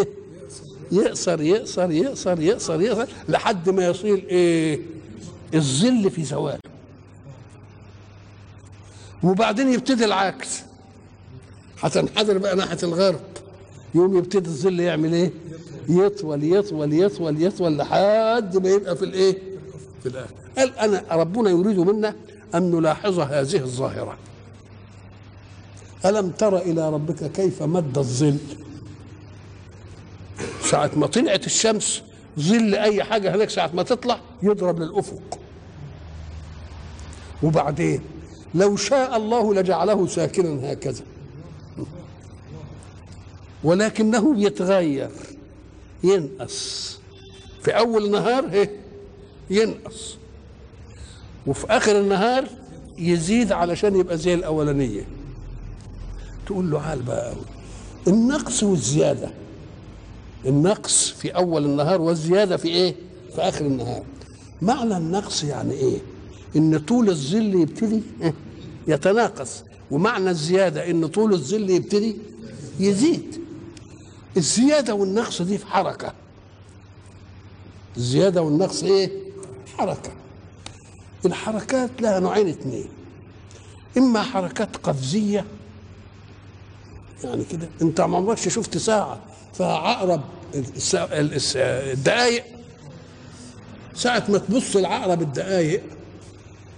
يقصر 0.93 1.41
يقصر 1.41 1.91
يقصر 1.91 2.41
يقصر 2.41 2.81
يقصر 2.81 3.07
لحد 3.29 3.71
ما 3.71 3.87
يصير 3.87 4.27
إيه؟ 4.29 4.81
الظل 5.55 6.11
في 6.11 6.25
زواله 6.25 6.68
وبعدين 9.23 9.73
يبتدي 9.73 10.05
العكس. 10.05 10.63
هتنحدر 11.81 12.39
بقى 12.39 12.57
ناحية 12.57 12.79
الغرب. 12.83 13.21
يوم 13.95 14.17
يبتدي 14.19 14.49
الظل 14.49 14.81
يعمل 14.81 15.13
إيه؟ 15.13 15.33
يطول 15.89 16.45
يطول 16.45 16.93
يطول 16.93 17.43
يطول 17.43 17.79
لحد 17.79 18.57
ما 18.57 18.69
يبقى 18.69 18.97
في 18.97 19.05
الإيه؟ 19.05 19.39
في 20.03 20.09
الآخر. 20.09 20.35
قال 20.59 20.79
أنا 20.79 21.05
ربنا 21.11 21.51
يريد 21.51 21.79
منا 21.79 22.15
أن 22.55 22.71
نلاحظ 22.71 23.19
هذه 23.19 23.57
الظاهرة. 23.57 24.17
ألم 26.05 26.31
تر 26.31 26.59
إلى 26.59 26.91
ربك 26.91 27.33
كيف 27.33 27.63
مد 27.63 27.99
الظل؟ 27.99 28.39
ساعة 30.65 30.91
ما 30.97 31.07
طلعت 31.07 31.47
الشمس 31.47 32.03
ظل 32.41 32.75
أي 32.75 33.05
حاجة 33.05 33.35
هناك 33.35 33.51
ساعة 33.51 33.71
ما 33.75 33.83
تطلع 33.83 34.21
يضرب 34.43 34.81
للأفق. 34.81 35.39
وبعدين؟ 37.43 38.01
لو 38.55 38.77
شاء 38.77 39.17
الله 39.17 39.55
لجعله 39.55 40.07
ساكنا 40.07 40.73
هكذا. 40.73 41.03
ولكنه 43.65 44.41
يتغير 44.41 45.11
ينقص. 46.05 46.99
في 47.63 47.71
أول 47.71 48.05
النهار 48.05 48.47
هي 48.49 48.69
ينقص. 49.51 50.17
وفي 51.47 51.67
آخر 51.71 52.01
النهار 52.01 52.49
يزيد 52.99 53.53
علشان 53.53 53.97
يبقى 53.97 54.19
زي 54.19 54.35
الأولانية. 54.35 55.07
تقول 56.47 56.71
له 56.71 56.81
عال 56.81 57.03
بقى 57.03 57.31
قوي 57.31 57.45
النقص 58.07 58.63
والزيادة. 58.63 59.31
النقص 60.47 61.11
في 61.11 61.29
أول 61.31 61.65
النهار 61.65 62.01
والزيادة 62.01 62.57
في 62.57 62.69
إيه؟ 62.69 62.95
في 63.35 63.41
آخر 63.41 63.65
النهار. 63.67 64.03
معنى 64.63 64.97
النقص 64.97 65.45
يعني 65.45 65.73
إيه؟ 65.73 65.99
إن 66.57 66.79
طول 66.79 67.09
الظل 67.09 67.55
يبتدي 67.55 68.03
يتناقص. 68.87 69.65
ومعنى 69.91 70.31
الزيادة 70.31 70.91
إن 70.91 71.07
طول 71.07 71.33
الظل 71.33 71.71
يبتدي 71.71 72.17
يزيد. 72.81 73.41
الزيادة 74.37 74.95
والنقص 74.95 75.43
دي 75.43 75.59
في 75.59 75.67
حركة. 75.67 76.13
الزيادة 77.97 78.43
والنقص 78.43 78.83
إيه؟ 78.83 79.11
حركة. 79.79 80.11
الحركات 81.27 81.91
لها 82.01 82.21
نوعين 82.21 82.49
اثنين. 82.49 82.89
إما 83.99 84.23
حركات 84.23 84.77
قفزية 84.77 85.45
يعني 87.25 87.45
كده. 87.45 87.69
أنت 87.83 88.01
ما 88.01 88.17
عمركش 88.17 88.49
شفت 88.49 88.79
ساعة 88.79 89.21
فيها 89.55 89.77
عقرب 89.77 90.21
الدقايق. 91.15 92.45
ساعة 93.95 94.25
ما 94.29 94.39
تبص 94.39 94.77
لعقرب 94.77 95.23
الدقايق 95.23 95.83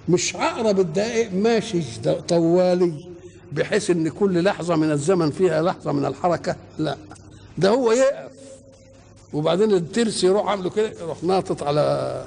مش 0.08 0.36
عقرب 0.36 0.80
الدقايق 0.80 1.32
ماشي 1.32 1.82
طوالي 2.28 3.04
بحيث 3.52 3.90
إن 3.90 4.08
كل 4.08 4.44
لحظة 4.44 4.76
من 4.76 4.90
الزمن 4.90 5.30
فيها 5.30 5.62
لحظة 5.62 5.92
من 5.92 6.04
الحركة 6.04 6.56
لا. 6.78 6.96
ده 7.58 7.68
هو 7.70 7.92
يقف. 7.92 8.30
وبعدين 9.32 9.72
الترس 9.72 10.24
يروح 10.24 10.46
عامله 10.46 10.70
كده 10.70 10.88
يروح 11.00 11.24
ناطط 11.24 11.62
على 11.62 12.24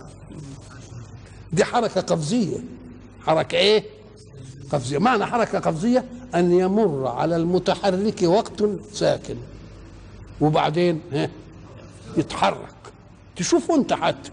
دي 1.53 1.63
حركة 1.63 2.01
قفزية. 2.01 2.57
حركة 3.21 3.55
إيه؟ 3.55 3.83
قفزية. 4.71 4.97
معنى 4.97 5.25
حركة 5.25 5.59
قفزية 5.59 6.05
أن 6.35 6.51
يمر 6.51 7.07
على 7.07 7.35
المتحرك 7.35 8.21
وقت 8.23 8.63
ساكن. 8.93 9.35
وبعدين 10.41 11.01
يتحرك. 12.17 12.67
تشوفه 13.35 13.75
أنت 13.75 13.93
حتى. 13.93 14.31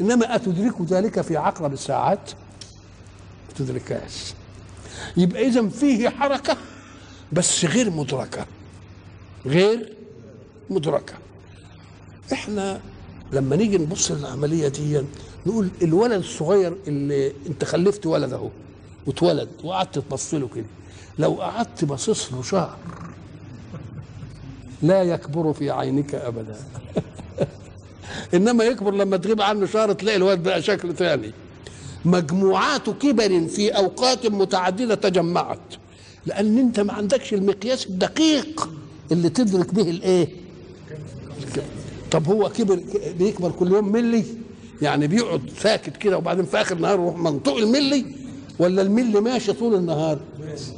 إنما 0.00 0.34
أتدرك 0.34 0.80
ذلك 0.82 1.20
في 1.20 1.36
عقرب 1.36 1.72
الساعات؟ 1.72 2.30
تدركهاش. 3.52 4.34
يبقى 5.16 5.46
إذا 5.48 5.68
فيه 5.68 6.08
حركة 6.08 6.56
بس 7.32 7.64
غير 7.64 7.90
مدركة. 7.90 8.46
غير 9.46 9.92
مدركة. 10.70 11.14
إحنا 12.32 12.80
لما 13.32 13.56
نيجي 13.56 13.78
نبص 13.78 14.10
للعملية 14.10 14.68
دي 14.68 15.02
نقول 15.46 15.68
الولد 15.82 16.12
الصغير 16.12 16.76
اللي 16.86 17.32
أنت 17.46 17.64
خلفت 17.64 18.06
ولد 18.06 18.32
أهو 18.32 18.48
واتولد 19.06 19.48
وقعدت 19.64 19.98
تبص 19.98 20.34
له 20.34 20.48
كده 20.54 20.66
لو 21.18 21.32
قعدت 21.34 21.84
باصص 21.84 22.32
له 22.32 22.42
شهر 22.42 22.76
لا 24.82 25.02
يكبر 25.02 25.52
في 25.52 25.70
عينك 25.70 26.14
ابدا. 26.14 26.56
إنما 28.34 28.64
يكبر 28.64 28.94
لما 28.94 29.16
تغيب 29.16 29.40
عنه 29.42 29.66
شهر 29.66 29.92
تلاقي 29.92 30.16
الولد 30.16 30.42
بقى 30.42 30.62
شكل 30.62 30.94
ثاني 30.94 31.32
مجموعات 32.04 32.90
كبر 32.90 33.46
في 33.48 33.68
أوقات 33.70 34.26
متعددة 34.26 34.94
تجمعت. 34.94 35.58
لأن 36.26 36.58
أنت 36.58 36.80
ما 36.80 36.92
عندكش 36.92 37.34
المقياس 37.34 37.86
الدقيق 37.86 38.70
اللي 39.12 39.28
تدرك 39.28 39.74
به 39.74 39.90
الإيه؟ 39.90 40.28
طب 42.10 42.26
هو 42.26 42.48
كبر 42.48 42.80
بيكبر 43.18 43.50
كل 43.50 43.72
يوم 43.72 43.92
ملي؟ 43.92 44.24
يعني 44.82 45.06
بيقعد 45.06 45.50
ساكت 45.62 45.96
كده 45.96 46.18
وبعدين 46.18 46.44
في 46.44 46.60
آخر 46.60 46.76
النهار 46.76 46.94
يروح 46.94 47.16
منطوق 47.16 47.56
الملي؟ 47.56 48.04
ولا 48.58 48.82
الملي 48.82 49.20
ماشي 49.20 49.52
طول 49.52 49.74
النهار؟ 49.74 50.18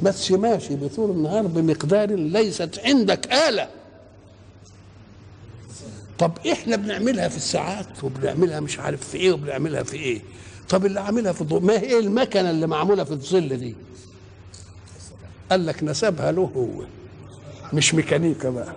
بس 0.03 0.31
ماشي 0.31 0.75
بطول 0.75 1.11
النهار 1.11 1.47
بمقدار 1.47 2.11
ليست 2.15 2.79
عندك 2.85 3.33
آلة. 3.33 3.67
طب 6.19 6.31
إحنا 6.51 6.75
بنعملها 6.75 7.27
في 7.27 7.37
الساعات 7.37 8.03
وبنعملها 8.03 8.59
مش 8.59 8.79
عارف 8.79 9.07
في 9.09 9.17
إيه 9.17 9.31
وبنعملها 9.31 9.83
في 9.83 9.95
إيه؟ 9.95 10.21
طب 10.69 10.85
اللي 10.85 10.99
عاملها 10.99 11.31
في 11.33 11.41
الضوء 11.41 11.61
ما 11.61 11.79
هي 11.79 11.99
المكنة 11.99 12.49
اللي 12.51 12.67
معمولة 12.67 13.03
في 13.03 13.11
الظل 13.11 13.57
دي؟ 13.57 13.75
قال 15.51 15.65
لك 15.65 15.83
نسبها 15.83 16.31
له 16.31 16.51
هو. 16.55 16.83
مش 17.73 17.93
ميكانيكا 17.93 18.49
بقى. 18.49 18.73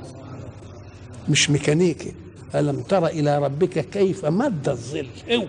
مش 1.28 1.50
ميكانيكي. 1.50 2.14
ألم 2.54 2.80
تر 2.82 3.06
إلى 3.06 3.38
ربك 3.38 3.90
كيف 3.90 4.24
مد 4.26 4.68
الظل. 4.68 5.06
هو 5.30 5.44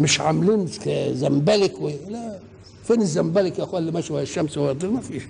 مش 0.00 0.20
عاملين 0.20 0.66
زنبلك 1.14 1.80
و... 1.80 1.90
لا. 2.08 2.38
فين 2.84 3.02
الزنبلك 3.02 3.58
يا 3.58 3.64
أخوان 3.64 3.82
اللي 3.82 3.92
ماشي 3.92 4.12
وهي 4.12 4.22
الشمس 4.22 4.58
وهي 4.58 4.70
الظل 4.70 4.88
ما 4.90 5.00
فيش. 5.00 5.22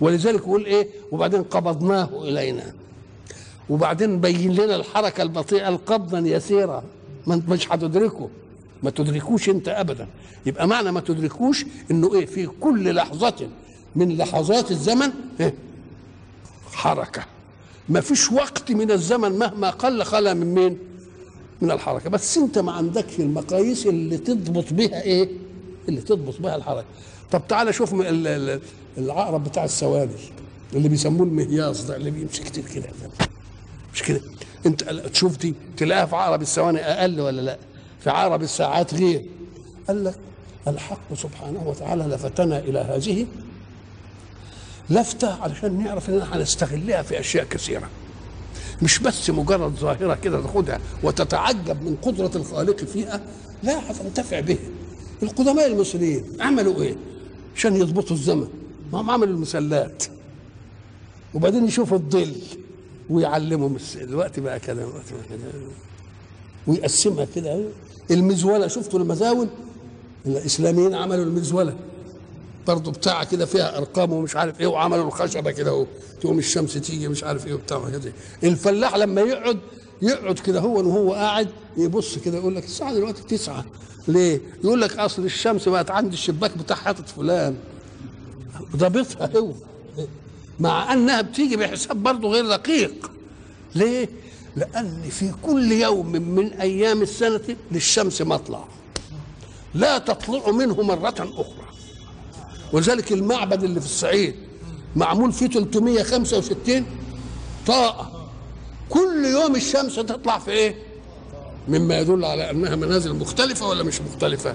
ولذلك 0.00 0.40
يقول 0.40 0.64
إيه؟ 0.64 0.88
وبعدين 1.12 1.42
قبضناه 1.42 2.10
إلينا. 2.24 2.72
وبعدين 3.70 4.20
بين 4.20 4.52
لنا 4.54 4.76
الحركة 4.76 5.22
البطيئة 5.22 5.68
القبضا 5.68 6.18
يسيرا. 6.18 6.82
ما 7.26 7.34
أنت 7.34 7.48
مش 7.48 7.72
هتدركه. 7.72 8.28
ما 8.82 8.90
تدركوش 8.90 9.48
انت 9.48 9.68
ابدا. 9.68 10.06
يبقى 10.46 10.68
معنى 10.68 10.92
ما 10.92 11.00
تدركوش 11.00 11.64
انه 11.90 12.14
إيه 12.14 12.26
في 12.26 12.46
كل 12.60 12.94
لحظة 12.94 13.48
من 13.96 14.16
لحظات 14.16 14.70
الزمن 14.70 15.10
إيه؟ 15.40 15.54
حركة. 16.72 17.22
ما 17.88 18.00
فيش 18.00 18.32
وقت 18.32 18.72
من 18.72 18.90
الزمن 18.90 19.32
مهما 19.38 19.70
قل 19.70 20.02
خلا 20.04 20.34
من 20.34 20.54
مين؟ 20.54 20.78
من 21.60 21.70
الحركة. 21.70 22.10
بس 22.10 22.38
انت 22.38 22.58
ما 22.58 22.72
عندكش 22.72 23.18
المقاييس 23.20 23.86
اللي 23.86 24.18
تضبط 24.18 24.72
بها 24.72 25.02
إيه؟ 25.02 25.28
اللي 25.88 26.00
تضبط 26.00 26.40
بها 26.40 26.56
الحركة. 26.56 26.86
طب 27.32 27.42
تعالى 27.48 27.72
شوف 27.72 27.94
العقرب 28.98 29.44
بتاع 29.44 29.64
السواني 29.64 30.12
اللي 30.72 30.88
بيسموه 30.88 31.26
المهياص 31.26 31.86
ده 31.86 31.96
اللي 31.96 32.10
بيمشي 32.10 32.42
كتير 32.42 32.64
كده. 32.74 32.88
مش 33.94 34.02
كده؟ 34.02 34.20
انت 34.66 34.84
تشوف 34.84 35.36
دي 35.38 35.54
تلاقيها 35.76 36.06
في 36.06 36.16
عقرب 36.16 36.42
الثواني 36.42 36.80
أقل 36.80 37.20
ولا 37.20 37.40
لأ؟ 37.40 37.58
في 38.00 38.10
عقرب 38.10 38.42
الساعات 38.42 38.94
غير. 38.94 39.24
قال 39.88 40.04
لك 40.04 40.14
الحق 40.68 41.14
سبحانه 41.14 41.68
وتعالى 41.68 42.04
لفتنا 42.04 42.58
إلى 42.58 42.78
هذه 42.78 43.26
لفتة 44.90 45.42
علشان 45.42 45.84
نعرف 45.84 46.10
اننا 46.10 46.36
هنستغلها 46.36 47.02
في 47.02 47.20
أشياء 47.20 47.44
كثيرة. 47.44 47.88
مش 48.82 48.98
بس 48.98 49.30
مجرد 49.30 49.74
ظاهرة 49.76 50.14
كده 50.14 50.40
تاخدها 50.42 50.80
وتتعجب 51.02 51.82
من 51.82 51.96
قدرة 52.02 52.30
الخالق 52.34 52.76
فيها 52.84 53.20
لا 53.62 53.90
هتنتفع 53.90 54.40
بها 54.40 54.58
القدماء 55.22 55.66
المصريين 55.66 56.24
عملوا 56.40 56.82
إيه؟ 56.82 56.96
عشان 57.56 57.76
يضبطوا 57.76 58.16
الزمن. 58.16 58.48
ما 58.92 59.00
هم 59.00 59.10
عملوا 59.10 59.34
المسلات. 59.34 60.04
وبعدين 61.34 61.64
يشوفوا 61.66 61.96
الظل 61.98 62.32
ويعلموا 63.10 63.68
مس- 63.68 63.96
الوقت 63.96 64.40
بقى 64.40 64.60
كده 64.60 64.82
الوقت 64.82 65.12
بقى 65.12 65.22
كده. 65.30 65.38
ويقسمها 66.66 67.26
كده. 67.34 67.64
المزولة 68.10 68.66
شفتوا 68.68 68.98
المزاول؟ 69.00 69.48
الإسلاميين 70.26 70.94
عملوا 70.94 71.24
المزولة. 71.24 71.76
برضه 72.66 72.90
بتاع 72.92 73.24
كده 73.24 73.46
فيها 73.46 73.78
أرقام 73.78 74.12
ومش 74.12 74.36
عارف 74.36 74.60
إيه 74.60 74.66
وعملوا 74.66 75.06
الخشبة 75.06 75.50
كده 75.50 75.70
اهو 75.70 75.86
تقوم 76.20 76.38
الشمس 76.38 76.74
تيجي 76.74 77.08
مش 77.08 77.24
عارف 77.24 77.46
إيه 77.46 77.54
وبتاع 77.54 77.88
كده. 77.90 78.12
الفلاح 78.44 78.96
لما 78.96 79.20
يقعد 79.20 79.58
يقعد 80.02 80.38
كده 80.38 80.60
هو 80.60 80.78
وهو 80.78 81.12
قاعد 81.12 81.48
يبص 81.76 82.18
كده 82.18 82.38
يقول 82.38 82.56
لك 82.56 82.64
الساعة 82.64 82.94
دلوقتي 82.94 83.22
تسعة. 83.22 83.64
ليه؟ 84.08 84.40
يقول 84.64 84.80
لك 84.80 84.98
أصل 84.98 85.24
الشمس 85.24 85.68
بقت 85.68 85.90
عند 85.90 86.12
الشباك 86.12 86.58
بتاع 86.58 86.76
حاطط 86.76 87.08
فلان. 87.08 87.56
ضابطها 88.76 89.38
هو. 89.38 89.52
مع 90.60 90.92
إنها 90.92 91.20
بتيجي 91.22 91.56
بحساب 91.56 92.02
برضه 92.02 92.28
غير 92.28 92.46
دقيق 92.46 93.10
ليه؟ 93.74 94.08
لأن 94.56 95.02
في 95.10 95.32
كل 95.42 95.72
يوم 95.72 96.12
من 96.12 96.52
أيام 96.52 97.02
السنة 97.02 97.56
للشمس 97.72 98.22
مطلع 98.22 98.64
لا 99.74 99.98
تطلع 99.98 100.50
منه 100.50 100.82
مرة 100.82 101.14
أخرى 101.18 101.66
ولذلك 102.72 103.12
المعبد 103.12 103.62
اللي 103.64 103.80
في 103.80 103.86
الصعيد 103.86 104.34
معمول 104.96 105.32
فيه 105.32 105.46
365 105.46 106.86
طاقة 107.66 108.28
كل 108.90 109.24
يوم 109.24 109.56
الشمس 109.56 109.94
تطلع 109.96 110.38
في 110.38 110.50
إيه؟ 110.50 110.74
مما 111.68 111.98
يدل 111.98 112.24
على 112.24 112.50
أنها 112.50 112.76
منازل 112.76 113.14
مختلفة 113.14 113.68
ولا 113.68 113.82
مش 113.82 114.00
مختلفة؟ 114.00 114.54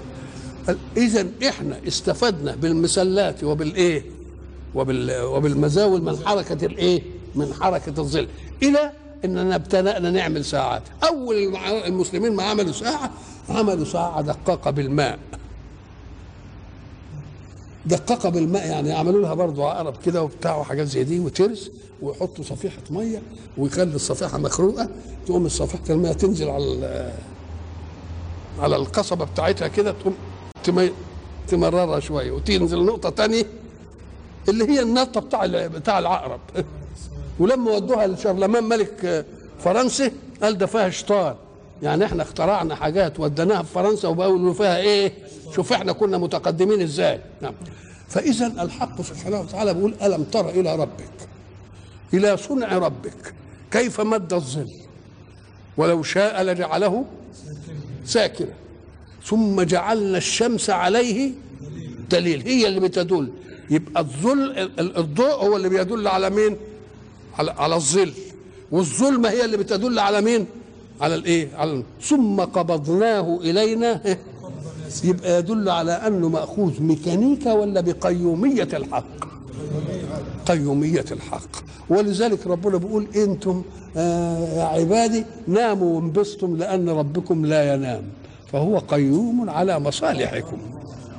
اذا 0.96 1.26
إحنا 1.48 1.80
استفدنا 1.88 2.54
بالمسلات 2.56 3.44
وبالإيه؟ 3.44 4.04
وبال 4.74 5.22
وبالمزاول 5.22 6.02
من 6.02 6.18
حركة 6.26 6.66
الإيه؟ 6.66 7.02
من 7.34 7.54
حركة 7.60 7.94
الظل 8.00 8.28
إلى 8.62 8.92
اننا 9.26 9.54
ابتدانا 9.54 10.10
نعمل 10.10 10.44
ساعات. 10.44 10.82
أول 11.08 11.56
المسلمين 11.86 12.36
ما 12.36 12.42
عملوا 12.42 12.72
ساعة 12.72 13.10
عملوا 13.48 13.84
ساعة 13.84 14.20
دقاقة 14.20 14.70
بالماء. 14.70 15.18
دققها 17.86 18.28
بالماء 18.30 18.66
يعني 18.66 18.88
يعملوا 18.88 19.22
لها 19.22 19.34
برضه 19.34 19.70
عقرب 19.70 19.94
كده 20.06 20.22
وبتاع 20.22 20.56
وحاجات 20.56 20.86
زي 20.86 21.04
دي 21.04 21.20
وترس 21.20 21.70
ويحطوا 22.02 22.44
صفيحة 22.44 22.82
مية 22.90 23.22
ويخلي 23.58 23.94
الصفيحة 23.94 24.38
مخروقة 24.38 24.88
تقوم 25.26 25.48
صفيحه 25.48 25.84
المية 25.90 26.12
تنزل 26.12 26.48
على 26.48 27.12
على 28.58 28.76
القصبة 28.76 29.24
بتاعتها 29.24 29.68
كده 29.68 29.94
تقوم 30.64 30.90
تمررها 31.48 32.00
شوية 32.00 32.30
وتنزل 32.32 32.84
نقطة 32.84 33.10
تانية 33.10 33.44
اللي 34.48 34.68
هي 34.68 34.82
النقطه 34.82 35.20
بتاع 35.20 35.46
بتاع 35.66 35.98
العقرب. 35.98 36.40
ولما 37.38 37.70
ودوها 37.70 38.06
لشارلمان 38.06 38.64
ملك 38.64 39.26
فرنسي 39.58 40.12
قال 40.42 40.58
ده 40.58 40.66
فيها 40.66 40.90
شيطان 40.90 41.34
يعني 41.82 42.04
إحنا 42.04 42.22
اخترعنا 42.22 42.74
حاجات 42.74 43.20
وديناها 43.20 43.62
في 43.62 43.72
فرنسا 43.72 44.08
وبقولوا 44.08 44.54
فيها 44.54 44.76
إيه؟ 44.76 45.12
شوف 45.54 45.72
إحنا 45.72 45.92
كنا 45.92 46.18
متقدمين 46.18 46.80
إزاي. 46.82 47.20
نعم. 47.42 47.54
فاذا 48.08 48.46
الحق 48.46 49.02
سبحانه 49.02 49.40
وتعالى 49.40 49.74
بيقول 49.74 49.94
ألم 50.02 50.24
تر 50.24 50.48
إلى 50.50 50.76
ربك؟ 50.76 51.28
إلى 52.14 52.36
صنع 52.36 52.78
ربك. 52.78 53.34
كيف 53.70 54.00
مد 54.00 54.32
الظل؟ 54.32 54.70
ولو 55.76 56.02
شاء 56.02 56.42
لجعله 56.42 57.04
ساكنا. 58.04 58.52
ثم 59.24 59.62
جعلنا 59.62 60.18
الشمس 60.18 60.70
عليه 60.70 61.30
دليل. 62.10 62.42
هي 62.42 62.66
اللي 62.68 62.80
بتدل. 62.80 63.30
يبقى 63.70 64.00
الظل 64.00 64.50
ال- 64.58 64.96
الضوء 64.98 65.34
هو 65.34 65.56
اللي 65.56 65.68
بيدل 65.68 66.08
على 66.08 66.30
مين؟ 66.30 66.56
على 67.38 67.50
على 67.50 67.74
الظل. 67.74 68.12
والظلمة 68.72 69.28
هي 69.30 69.44
اللي 69.44 69.56
بتدل 69.56 69.98
على 69.98 70.20
مين؟ 70.20 70.46
على 71.00 71.14
الإيه؟ 71.14 71.48
على 71.56 71.82
ثم 72.02 72.40
قبضناه 72.40 73.38
إلينا. 73.42 74.00
يبقى 75.04 75.38
يدل 75.38 75.68
على 75.68 75.92
أنه 75.92 76.28
مأخوذ 76.28 76.82
ميكانيكا 76.82 77.52
ولا 77.52 77.80
بقيومية 77.80 78.68
الحق؟ 78.72 79.04
قيومية 80.46 81.04
الحق. 81.10 81.48
ولذلك 81.88 82.46
ربنا 82.46 82.76
بيقول 82.78 83.06
أنتم 83.16 83.62
آه 83.96 84.58
يا 84.58 84.64
عبادي 84.64 85.24
ناموا 85.48 85.96
وانبسطوا 85.96 86.56
لأن 86.56 86.88
ربكم 86.88 87.46
لا 87.46 87.74
ينام. 87.74 88.02
فهو 88.52 88.78
قيوم 88.78 89.50
على 89.50 89.78
مصالحكم. 89.80 90.58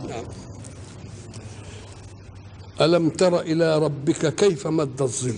نعم. 0.09 0.23
ألم 2.81 3.09
تر 3.09 3.39
إلى 3.41 3.79
ربك 3.79 4.35
كيف 4.35 4.67
مد 4.67 5.01
الظل؟ 5.01 5.35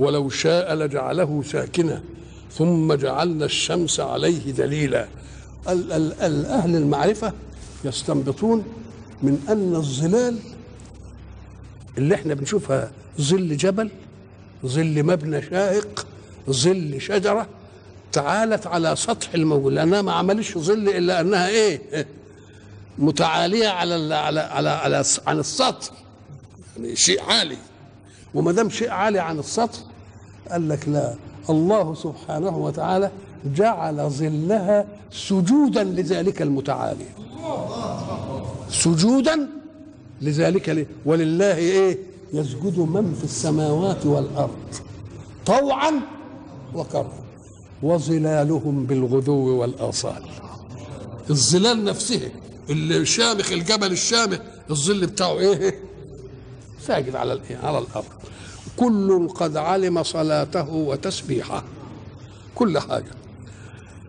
ولو 0.00 0.28
شاء 0.28 0.74
لجعله 0.74 1.42
ساكنا 1.42 2.02
ثم 2.52 2.94
جعلنا 2.94 3.44
الشمس 3.44 4.00
عليه 4.00 4.50
دليلا 4.52 5.08
ال- 5.68 5.92
ال- 5.92 6.20
ال- 6.20 6.46
أهل 6.46 6.76
المعرفة 6.76 7.32
يستنبطون 7.84 8.64
من 9.22 9.40
أن 9.48 9.74
الظلال 9.74 10.38
اللي 11.98 12.14
إحنا 12.14 12.34
بنشوفها 12.34 12.92
ظل 13.20 13.56
جبل 13.56 13.90
ظل 14.66 15.02
مبنى 15.02 15.42
شاهق 15.42 16.06
ظل 16.50 17.00
شجرة 17.00 17.46
تعالت 18.12 18.66
على 18.66 18.96
سطح 18.96 19.34
الموجود 19.34 19.72
لأنها 19.72 20.02
ما 20.02 20.12
عملش 20.12 20.58
ظل 20.58 20.88
إلا 20.88 21.20
أنها 21.20 21.48
إيه؟ 21.48 22.06
متعالية 22.98 23.68
على 23.68 24.14
على 24.14 24.40
على 24.40 24.68
على 24.70 25.04
عن 25.26 25.38
السطح. 25.38 25.90
يعني 26.76 26.96
شيء 26.96 27.22
عالي. 27.22 27.56
وما 28.34 28.52
دام 28.52 28.70
شيء 28.70 28.90
عالي 28.90 29.18
عن 29.18 29.38
السطح 29.38 29.78
قال 30.52 30.68
لك 30.68 30.88
لا. 30.88 31.14
الله 31.50 31.94
سبحانه 31.94 32.58
وتعالى 32.58 33.10
جعل 33.56 34.10
ظلها 34.10 34.86
سجودا 35.12 35.84
لذلك 35.84 36.42
المتعالي. 36.42 37.06
سجودا 38.70 39.48
لذلك 40.20 40.86
ولله 41.04 41.56
إيه؟ 41.56 41.98
يسجد 42.32 42.78
من 42.78 43.14
في 43.18 43.24
السماوات 43.24 44.06
والأرض. 44.06 44.50
طوعا 45.46 45.92
وكرها. 46.74 47.20
وظلالهم 47.82 48.86
بالغدو 48.86 49.60
والآصال. 49.60 50.22
الظلال 51.30 51.84
نفسه 51.84 52.30
اللي 52.70 53.06
شامخ 53.06 53.52
الجبل 53.52 53.92
الشامخ 53.92 54.38
الظل 54.70 55.06
بتاعه 55.06 55.38
إيه؟ 55.38 55.74
ساجد 56.86 57.16
على 57.16 57.40
على 57.62 57.78
الأرض. 57.78 58.04
كل 58.80 59.28
قد 59.28 59.56
علم 59.56 60.02
صلاته 60.02 60.68
وتسبيحه. 60.68 61.64
كل 62.54 62.78
حاجة. 62.78 63.10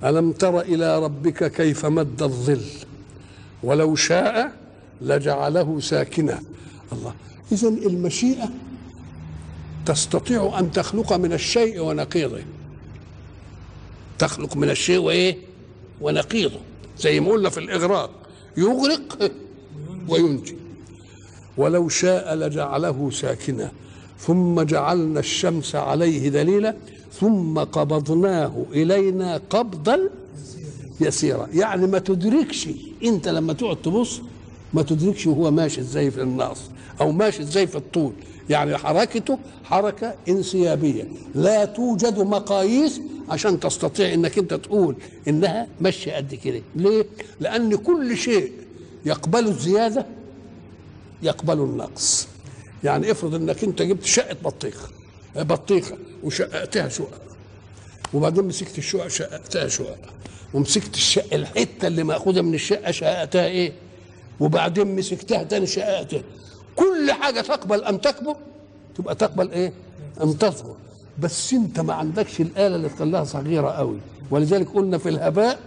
ألم 0.03 0.31
تر 0.31 0.61
إلى 0.61 0.99
ربك 1.03 1.51
كيف 1.51 1.85
مد 1.85 2.23
الظل؟ 2.23 2.61
ولو 3.63 3.95
شاء 3.95 4.51
لجعله 5.01 5.79
ساكنا. 5.79 6.41
الله. 6.91 7.13
اذا 7.51 7.67
المشيئة 7.67 8.49
تستطيع 9.85 10.59
أن 10.59 10.71
تخلق 10.71 11.13
من 11.13 11.33
الشيء 11.33 11.79
ونقيضه. 11.79 12.43
تخلق 14.19 14.57
من 14.57 14.69
الشيء 14.69 14.99
وإيه؟ 14.99 15.37
ونقيضه. 16.01 16.59
زي 16.99 17.19
ما 17.19 17.31
قلنا 17.31 17.49
في 17.49 17.57
الإغراق. 17.57 18.11
يغرق 18.57 19.31
وينجي. 20.07 20.55
ولو 21.57 21.89
شاء 21.89 22.35
لجعله 22.35 23.09
ساكنا. 23.09 23.71
ثم 24.27 24.61
جعلنا 24.61 25.19
الشمس 25.19 25.75
عليه 25.75 26.29
دليلا 26.29 26.75
ثم 27.19 27.59
قبضناه 27.59 28.65
إلينا 28.73 29.41
قبضا 29.49 29.99
يسيرا. 31.01 31.47
يعني 31.53 31.87
ما 31.87 31.99
تدركش 31.99 32.67
انت 33.03 33.27
لما 33.27 33.53
تقعد 33.53 33.81
تبص 33.81 34.21
ما 34.73 34.81
تدركش 34.81 35.27
هو 35.27 35.51
ماشي 35.51 35.81
إزاي 35.81 36.11
في 36.11 36.21
النص 36.21 36.59
أو 37.01 37.11
ماشي 37.11 37.41
إزاي 37.41 37.67
في 37.67 37.75
الطول. 37.75 38.11
يعني 38.49 38.77
حركته 38.77 39.37
حركة 39.63 40.15
انسيابية. 40.29 41.07
لا 41.35 41.65
توجد 41.65 42.19
مقاييس 42.19 43.01
عشان 43.29 43.59
تستطيع 43.59 44.13
انك 44.13 44.37
انت 44.37 44.53
تقول 44.53 44.95
انها 45.27 45.67
ماشية 45.81 46.13
قد 46.15 46.35
كده. 46.35 46.61
ليه؟ 46.75 47.05
لأن 47.39 47.75
كل 47.75 48.17
شيء 48.17 48.51
يقبل 49.05 49.47
الزيادة 49.47 50.05
يقبل 51.23 51.59
النقص. 51.59 52.27
يعني 52.83 53.11
افرض 53.11 53.35
انك 53.35 53.63
انت 53.63 53.81
جبت 53.81 54.05
شقة 54.05 54.35
بطيخه 54.43 54.87
بطيخة 55.35 55.97
وشققتها 56.23 56.89
شقق 56.89 57.21
وبعدين 58.13 58.43
مسكت 58.45 58.77
الشقق 58.77 59.07
شققتها 59.07 59.67
شقق 59.67 59.99
ومسكت 60.53 60.95
الشقه 60.95 61.35
الحتة 61.35 61.87
اللي 61.87 62.03
مأخوذة 62.03 62.41
من 62.41 62.53
الشقة 62.53 62.91
شققتها 62.91 63.45
إيه؟ 63.45 63.73
وبعدين 64.39 64.95
مسكتها 64.95 65.43
تاني 65.43 65.67
شققتها. 65.67 66.21
كل 66.75 67.11
حاجة 67.11 67.41
تقبل 67.41 67.83
ان 67.83 68.01
تكبر 68.01 68.35
تبقى 68.97 69.15
تقبل 69.15 69.51
إيه؟ 69.51 69.73
ان 70.23 70.37
تصغر 70.37 70.75
بس 71.19 71.53
انت 71.53 71.79
ما 71.79 71.93
عندكش 71.93 72.41
الآلة 72.41 72.75
اللي 72.75 72.89
تخليها 72.89 73.23
صغيرة 73.23 73.69
قوي. 73.69 73.97
ولذلك 74.31 74.69
قلنا 74.69 74.97
في 74.97 75.09
الهباء 75.09 75.59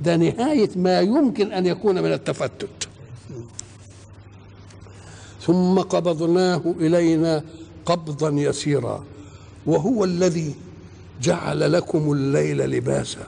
ده 0.00 0.16
نهاية 0.16 0.70
ما 0.76 1.00
يمكن 1.00 1.52
أن 1.52 1.66
يكون 1.66 2.02
من 2.02 2.12
التفتت. 2.12 2.88
ثم 5.46 5.78
قبضناه 5.78 6.74
إلينا 6.80 7.44
قبضا 7.86 8.28
يسيرا. 8.28 9.04
وهو 9.66 10.04
الذي 10.04 10.54
جعل 11.22 11.72
لكم 11.72 12.12
الليل 12.12 12.58
لباسا 12.58 13.26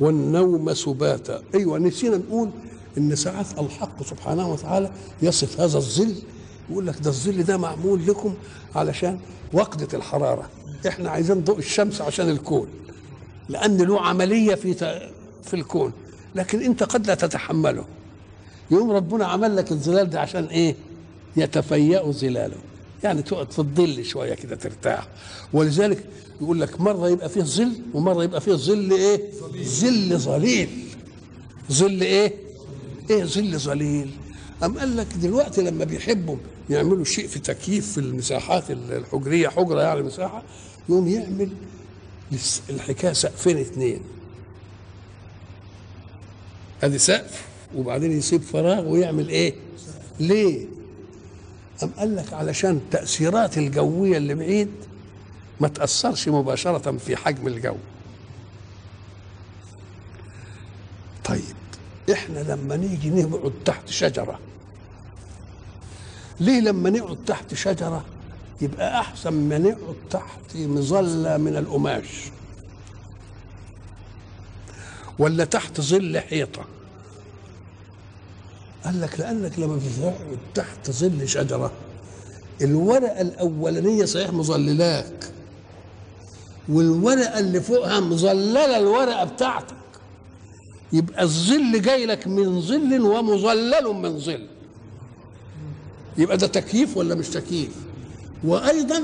والنوم 0.00 0.74
سباتا. 0.74 1.42
أيوه 1.54 1.78
نسينا 1.78 2.16
نقول 2.16 2.50
إن 2.98 3.16
ساعات 3.16 3.46
الحق 3.58 4.02
سبحانه 4.02 4.52
وتعالى 4.52 4.90
يصف 5.22 5.60
هذا 5.60 5.76
الظل. 5.76 6.14
يقول 6.70 6.86
لك 6.86 7.00
ده 7.00 7.10
الظل 7.10 7.42
ده 7.42 7.56
معمول 7.56 8.06
لكم 8.06 8.34
علشان 8.74 9.18
وقدة 9.52 9.98
الحرارة. 9.98 10.50
إحنا 10.88 11.10
عايزين 11.10 11.44
ضوء 11.44 11.58
الشمس 11.58 12.00
عشان 12.00 12.28
الكون 12.28 12.68
لأن 13.48 13.76
له 13.76 14.00
عملية 14.00 14.54
في 14.54 14.74
في 15.42 15.54
الكون. 15.54 15.92
لكن 16.34 16.62
أنت 16.62 16.82
قد 16.82 17.06
لا 17.06 17.14
تتحمله. 17.14 17.84
يوم 18.70 18.90
ربنا 18.90 19.26
عمل 19.26 19.56
لك 19.56 19.72
الظلال 19.72 20.10
ده 20.10 20.20
عشان 20.20 20.44
إيه؟ 20.44 20.74
يتفيأ 21.36 22.10
ظلاله 22.10 22.56
يعني 23.04 23.22
تقعد 23.22 23.52
في 23.52 23.58
الظل 23.58 24.04
شوية 24.04 24.34
كده 24.34 24.56
ترتاح. 24.56 25.08
ولذلك 25.52 26.04
يقول 26.40 26.60
لك 26.60 26.80
مرة 26.80 27.08
يبقى 27.08 27.28
فيه 27.28 27.42
ظل 27.42 27.72
ومرة 27.94 28.24
يبقى 28.24 28.40
فيه 28.40 28.52
ظل 28.52 28.90
إيه؟ 28.92 29.22
ظل 29.64 30.18
ظليل. 30.18 30.68
ظل 31.72 32.00
إيه؟ 32.00 32.32
إيه 33.10 33.24
ظل 33.24 33.58
ظليل. 33.58 34.10
أم 34.64 34.78
قال 34.78 34.96
لك 34.96 35.06
دلوقتي 35.22 35.62
لما 35.62 35.84
بيحبوا 35.84 36.36
يعملوا 36.70 37.04
شيء 37.04 37.26
في 37.28 37.38
تكييف 37.38 37.92
في 37.92 37.98
المساحات 37.98 38.70
الحجرية 38.70 39.48
حجرة 39.48 39.80
يعني 39.82 40.02
مساحة 40.02 40.42
يقوم 40.88 41.08
يعمل 41.08 41.50
الحكاية 42.70 43.12
سقفين 43.12 43.58
اثنين 43.58 44.00
أدي 46.82 46.98
سقف؟ 46.98 47.47
وبعدين 47.76 48.12
يسيب 48.12 48.42
فراغ 48.42 48.88
ويعمل 48.88 49.28
إيه؟ 49.28 49.54
ليه؟ 50.20 50.66
أم 51.82 51.90
قال 51.98 52.16
لك 52.16 52.32
علشان 52.32 52.70
التأثيرات 52.70 53.58
الجوية 53.58 54.16
اللي 54.16 54.34
بعيد 54.34 54.70
ما 55.60 55.68
تأثرش 55.68 56.28
مباشرة 56.28 56.98
في 56.98 57.16
حجم 57.16 57.46
الجو. 57.48 57.76
طيب 61.24 61.42
إحنا 62.12 62.38
لما 62.38 62.76
نيجي 62.76 63.10
نقعد 63.10 63.52
تحت 63.64 63.88
شجرة 63.88 64.38
ليه 66.40 66.60
لما 66.60 66.90
نقعد 66.90 67.18
تحت 67.26 67.54
شجرة 67.54 68.04
يبقى 68.60 69.00
أحسن 69.00 69.32
ما 69.32 69.58
نقعد 69.58 69.96
تحت 70.10 70.56
مظلة 70.56 71.36
من 71.36 71.56
القماش؟ 71.56 72.06
ولا 75.18 75.44
تحت 75.44 75.80
ظل 75.80 76.18
حيطة؟ 76.20 76.64
قال 78.84 79.00
لك 79.00 79.20
لأنك 79.20 79.58
لما 79.58 79.76
بتقعد 79.76 80.38
تحت 80.54 80.90
ظل 80.90 81.28
شجرة 81.28 81.72
الورقة 82.62 83.20
الأولانية 83.20 84.04
صحيح 84.04 84.32
مظللاك 84.32 85.30
والورقة 86.68 87.38
اللي 87.38 87.60
فوقها 87.60 88.00
مظللة 88.00 88.76
الورقة 88.78 89.24
بتاعتك. 89.24 89.74
يبقى 90.92 91.22
الظل 91.22 91.82
جاي 91.82 92.06
لك 92.06 92.26
من 92.26 92.60
ظل 92.60 93.00
ومظلل 93.02 93.84
من 93.94 94.18
ظل. 94.18 94.46
يبقى 96.18 96.36
ده 96.36 96.46
تكييف 96.46 96.96
ولا 96.96 97.14
مش 97.14 97.28
تكييف؟ 97.28 97.70
وأيضا 98.44 99.02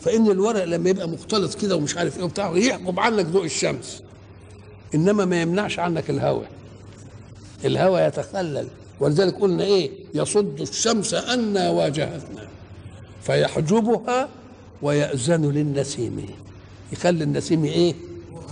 فإن 0.00 0.30
الورق 0.30 0.64
لما 0.64 0.90
يبقى 0.90 1.08
مختلط 1.08 1.54
كده 1.54 1.76
ومش 1.76 1.96
عارف 1.96 2.16
إيه 2.18 2.24
وبتاع 2.24 2.56
يحجب 2.56 3.00
عنك 3.00 3.26
ضوء 3.26 3.44
الشمس. 3.44 4.02
إنما 4.94 5.24
ما 5.24 5.42
يمنعش 5.42 5.78
عنك 5.78 6.10
الهواء. 6.10 6.48
الهواء 7.64 8.08
يتخلل. 8.08 8.68
ولذلك 9.00 9.34
قلنا 9.34 9.64
إيه؟ 9.64 9.90
يصد 10.14 10.60
الشمس 10.60 11.14
أنا 11.14 11.70
واجهتنا. 11.70 12.48
فيحجبها 13.22 14.28
ويأذن 14.82 15.50
للنسيم. 15.50 16.26
يخلي 16.92 17.24
النسيم 17.24 17.64
إيه؟ 17.64 17.94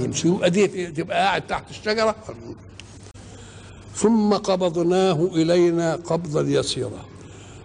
يمشي. 0.00 0.28
يبقى 0.28 0.50
دي 0.50 0.86
تبقى 0.86 1.18
قاعد 1.18 1.46
تحت 1.46 1.70
الشجرة. 1.70 2.14
ثم 3.94 4.34
قبضناه 4.34 5.30
إلينا 5.34 5.94
قبضا 5.94 6.40
يسيرا. 6.40 7.04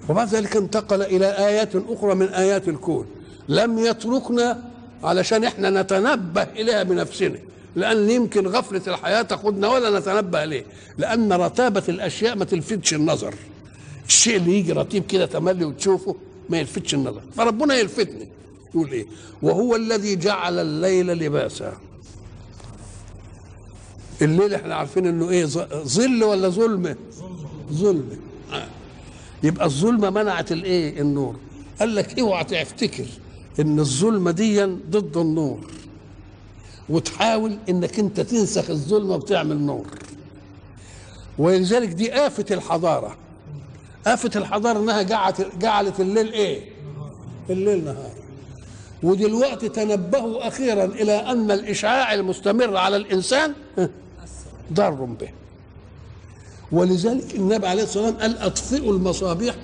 وبعد 0.10 0.28
ذلك 0.28 0.58
انتقل 0.58 1.02
إلى 1.02 1.26
آيات 1.26 1.76
أخرى 1.76 2.16
من 2.16 2.28
آيات 2.28 2.68
الكون. 2.68 3.06
لم 3.50 3.80
يتركنا 3.80 4.64
علشان 5.04 5.44
إحنا 5.44 5.82
نتنبه 5.82 6.44
إليها 6.44 6.84
بنفسنا. 6.84 7.40
لأن 7.78 8.10
يمكن 8.10 8.48
غفلة 8.48 8.82
الحياة 8.88 9.22
تاخدنا 9.22 9.68
ولا 9.68 10.00
نتنبه 10.00 10.46
ليه؟ 10.46 10.66
لأن 10.98 11.34
رتابة 11.34 11.84
الأشياء 11.90 12.36
ما 12.36 12.46
تلفتش 12.46 12.94
النظر. 12.94 13.36
الشيء 14.08 14.36
اللي 14.38 14.60
يجي 14.60 14.72
رتيب 14.72 15.06
كده 15.06 15.26
تملي 15.26 15.66
وتشوفه 15.66 16.16
ما 16.50 16.58
يلفتش 16.60 16.94
النظر. 16.94 17.22
فربنا 17.36 17.76
يلفتني. 17.76 18.28
يقول 18.76 18.92
إيه؟ 18.92 19.06
وهو 19.42 19.76
الذي 19.76 20.16
جعل 20.16 20.60
الليل 20.60 21.08
لباسا. 21.08 21.78
الليل 24.22 24.54
إحنا 24.54 24.76
عارفين 24.76 25.06
إنه 25.06 25.30
إيه؟ 25.30 25.46
ظل 25.86 26.24
ولا 26.24 26.50
ظلمه 26.50 26.96
ظلمه 27.72 28.18
آه. 28.54 28.68
يبقى 29.44 29.66
الظلمة 29.66 30.10
منعت 30.10 30.52
الإيه؟ 30.52 31.02
النور. 31.02 31.36
قال 31.80 31.96
لك 31.96 32.20
اوعى 32.20 32.44
تفتكر 32.44 33.06
إن 33.60 33.80
الظلمة 33.80 34.32
دي 34.32 34.64
ضد 34.66 35.18
النور. 35.18 35.60
وتحاول 36.90 37.58
إنك 37.70 38.00
أنت 38.00 38.20
تنسخ 38.20 38.70
الظلمة 38.70 39.16
وتعمل 39.16 39.58
نور. 39.58 39.88
ولذلك 41.38 41.90
دي 41.90 42.14
آفة 42.14 42.46
الحضارة. 42.52 43.18
آفة 44.08 44.32
الحضارة 44.36 44.80
إنها 44.80 45.02
جعلت 45.02 45.48
جعلت 45.60 46.00
الليل 46.00 46.34
إيه؟ 46.34 46.70
الليل 47.50 47.86
نهار. 47.86 48.12
ودلوقتي 49.04 49.70
تنبهوا 49.70 50.48
أخيرا 50.48 50.86
إلى 50.86 51.14
أن 51.14 51.52
الإشعاع 51.52 52.14
المستمر 52.14 52.78
على 52.78 52.96
الإنسان 52.98 53.54
ضار 54.74 54.92
به. 54.92 55.30
ولذلك 56.72 57.36
النبي 57.36 57.68
عليه 57.68 57.84
الصلاة 57.84 58.06
والسلام 58.06 58.22
قال 58.34 58.38
أطفئوا 58.38 58.94
المصابيح 58.94 59.56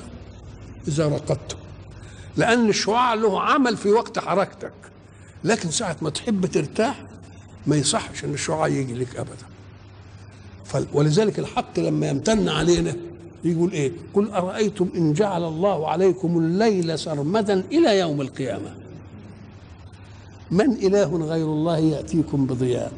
إذا 0.88 1.08
رقدتم. 1.08 1.58
لأن 2.38 2.70
الشعاع 2.70 3.14
له 3.14 3.42
عمل 3.42 3.78
في 3.78 3.90
وقت 3.90 4.20
حركتك. 4.20 4.74
لكن 5.44 5.72
ساعة 5.72 5.98
ما 6.02 6.10
تحب 6.10 6.46
ترتاح 6.46 7.04
ما 7.68 7.76
يصحش 7.76 8.26
إن 8.26 8.34
الشعاع 8.34 8.68
يجي 8.68 8.94
لك 8.94 9.16
ابدا. 9.16 9.46
ولذلك 10.94 11.40
الحق 11.40 11.80
لما 11.80 12.10
يمتن 12.10 12.50
علينا 12.50 12.96
يقول 13.44 13.72
إيه؟ 13.72 13.92
قل 14.14 14.32
أرأيتم 14.32 14.90
إن 14.96 15.14
جعل 15.14 15.44
الله 15.44 15.88
عليكم 15.88 16.38
الليل 16.38 17.00
سرمدا 17.00 17.64
إلى 17.72 18.00
يوم 18.00 18.22
القيامة. 18.22 18.76
من 20.52 20.72
إله 20.72 21.18
غير 21.18 21.46
الله 21.46 21.78
يأتيكم 21.78 22.46
بضياء؟ 22.46 22.92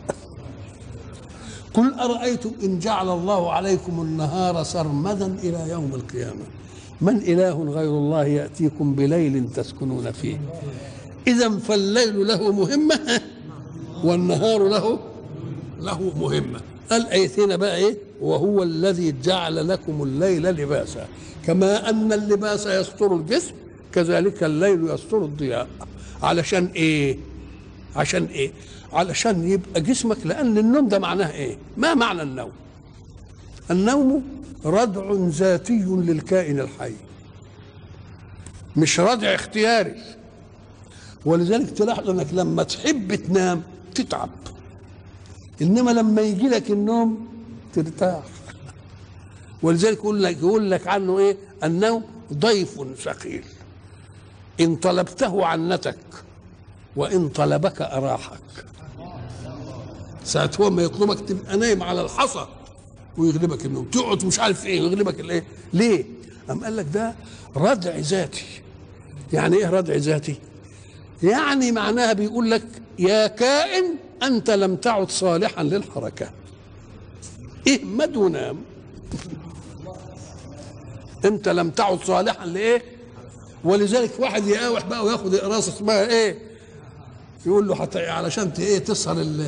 قل 1.74 1.94
أرأيتم 1.94 2.52
إن 2.64 2.80
جعل 2.80 3.10
الله 3.10 3.52
عليكم 3.52 4.02
النهار 4.02 4.64
سرمدا 4.64 5.26
إلى 5.44 5.70
يوم 5.70 5.92
القيامة. 5.96 6.44
من 7.02 7.18
إله 7.18 7.64
غير 7.64 7.90
الله 7.90 8.26
يأتيكم 8.26 8.96
بليل 8.96 9.50
تسكنون 9.54 10.12
فيه؟ 10.12 10.42
اذا 11.28 11.50
فالليل 11.58 12.28
له 12.28 12.52
مهمة. 12.52 13.22
والنهار 14.04 14.68
له 14.68 15.00
له 15.80 16.14
مهمة. 16.20 16.60
الايتين 16.92 17.58
بقى 17.58 17.78
إيه؟ 17.78 17.98
وهو 18.22 18.64
الذي 18.64 19.16
جعل 19.24 19.68
لكم 19.68 20.04
الليل 20.04 20.44
لباسا. 20.44 21.08
كما 21.46 21.90
أن 21.90 22.14
اللباس 22.14 22.66
يستر 22.66 23.16
الجسم 23.16 23.54
كذلك 23.94 24.44
الليل 24.44 24.90
يستر 24.90 25.26
الضياء. 25.26 25.68
علشان 26.24 26.66
إيه؟ 26.76 27.18
عشان 27.96 28.26
إيه؟ 28.26 28.52
علشان 28.94 29.50
يبقى 29.50 29.82
جسمك 29.82 30.18
لأن 30.26 30.58
النوم 30.58 30.88
ده 30.88 31.00
معناه 31.00 31.32
إيه؟ 31.32 31.58
ما 31.78 31.94
معنى 31.94 32.22
النوم؟ 32.22 32.52
النوم 33.72 34.24
ردع 34.66 35.12
ذاتي 35.14 35.84
للكائن 35.88 36.60
الحي. 36.60 36.94
مش 38.76 39.00
ردع 39.00 39.36
اختياري. 39.36 39.96
ولذلك 41.26 41.70
تلاحظ 41.70 42.10
إنك 42.10 42.28
لما 42.34 42.64
تحب 42.64 43.16
تنام 43.16 43.64
تتعب. 43.96 44.30
إنما 45.62 45.92
لما 45.92 46.22
يجي 46.22 46.48
لك 46.48 46.72
النوم 46.72 47.28
ترتاح. 47.74 48.24
ولذلك 49.62 49.98
يقول 49.98 50.24
لك 50.24 50.38
يقول 50.38 50.72
لك 50.72 50.88
عنه 50.88 51.20
إيه؟ 51.20 51.38
النوم 51.64 52.04
ضيف 52.34 52.82
ثقيل. 53.04 53.44
إن 54.60 54.76
طلبته 54.76 55.46
عنتك 55.46 55.98
وإن 56.96 57.30
طلبك 57.30 57.82
أراحك. 57.82 58.66
ساعة 60.24 60.52
هو 60.62 60.70
ما 60.70 60.84
يطلبك 60.84 61.20
تبقى 61.30 61.58
نايم 61.58 61.84
على 61.84 62.02
الحصى 62.02 62.48
ويغلبك 63.18 63.66
النوم. 63.66 63.86
تقعد 63.86 64.26
مش 64.26 64.40
عارف 64.40 64.66
إيه 64.66 64.82
ويغلبك 64.82 65.20
الإيه؟ 65.20 65.44
ليه؟ 65.74 66.06
أم 66.52 66.64
قال 66.64 66.76
لك 66.76 66.86
ده 66.94 67.16
ردع 67.56 67.98
ذاتي. 67.98 68.46
يعني 69.34 69.56
إيه 69.56 69.70
ردع 69.70 69.96
ذاتي؟ 69.96 70.36
يعني 71.24 71.72
معناها 71.72 72.14
بيقول 72.14 72.52
لك 72.52 72.64
يا 73.00 73.28
كائن 73.28 73.96
أنت 74.24 74.50
لم 74.50 74.76
تعد 74.76 75.12
صالحا 75.12 75.64
للحركة. 75.64 76.30
اهمد 77.68 78.16
ونام 78.18 78.58
أنت 81.26 81.50
لم 81.50 81.70
تعد 81.70 82.00
صالحا 82.04 82.46
لإيه؟ 82.46 82.82
ولذلك 83.64 84.12
واحد 84.20 84.48
يقاوح 84.48 84.86
بقى 84.86 85.06
وياخد 85.06 85.36
إقراص 85.36 85.68
اسمها 85.68 86.08
إيه؟ 86.08 86.38
يقول 87.46 87.68
له 87.68 87.76
حتى 87.76 88.06
علشان 88.08 88.52
إيه؟ 88.60 88.80
تسهر 88.80 89.18
ال- 89.22 89.42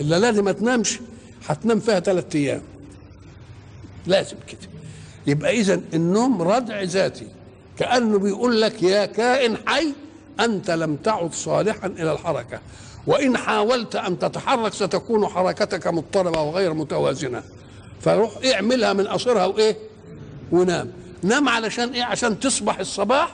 الليلة 0.00 0.30
دي 0.30 0.42
ما 0.42 0.52
تنامش. 0.52 1.00
هتنام 1.46 1.80
فيها 1.80 2.00
ثلاث 2.00 2.36
أيام. 2.36 2.62
لازم 4.06 4.36
كده. 4.48 4.68
يبقى 5.26 5.50
اذا 5.60 5.80
النوم 5.94 6.42
ردع 6.42 6.82
ذاتي. 6.82 7.26
كأنه 7.78 8.18
بيقول 8.18 8.60
لك 8.60 8.82
يا 8.82 9.06
كائن 9.06 9.56
حي 9.66 9.92
أنت 10.40 10.70
لم 10.70 10.96
تعد 10.96 11.34
صالحا 11.34 11.86
إلى 11.86 12.12
الحركة. 12.12 12.60
وإن 13.06 13.36
حاولت 13.36 13.96
أن 13.96 14.18
تتحرك 14.18 14.72
ستكون 14.72 15.26
حركتك 15.26 15.86
مضطربة 15.86 16.40
وغير 16.42 16.74
متوازنة. 16.74 17.42
فروح 18.00 18.32
اعملها 18.54 18.92
من 18.92 19.06
قصرها 19.06 19.46
وإيه؟ 19.46 19.76
ونام. 20.52 20.92
نام 21.22 21.48
علشان 21.48 21.88
إيه؟ 21.88 22.04
عشان 22.04 22.40
تصبح 22.40 22.78
الصباح 22.78 23.32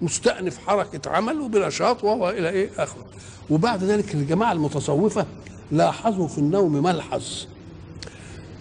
مستأنف 0.00 0.58
حركة 0.58 1.10
عمل 1.10 1.40
وبنشاط 1.40 2.04
وهو 2.04 2.30
إلى 2.30 2.48
إيه؟ 2.48 2.70
آخره. 2.78 3.04
وبعد 3.50 3.84
ذلك 3.84 4.14
الجماعة 4.14 4.52
المتصوفة 4.52 5.26
لاحظوا 5.72 6.28
في 6.28 6.38
النوم 6.38 6.72
ملحظ. 6.72 7.46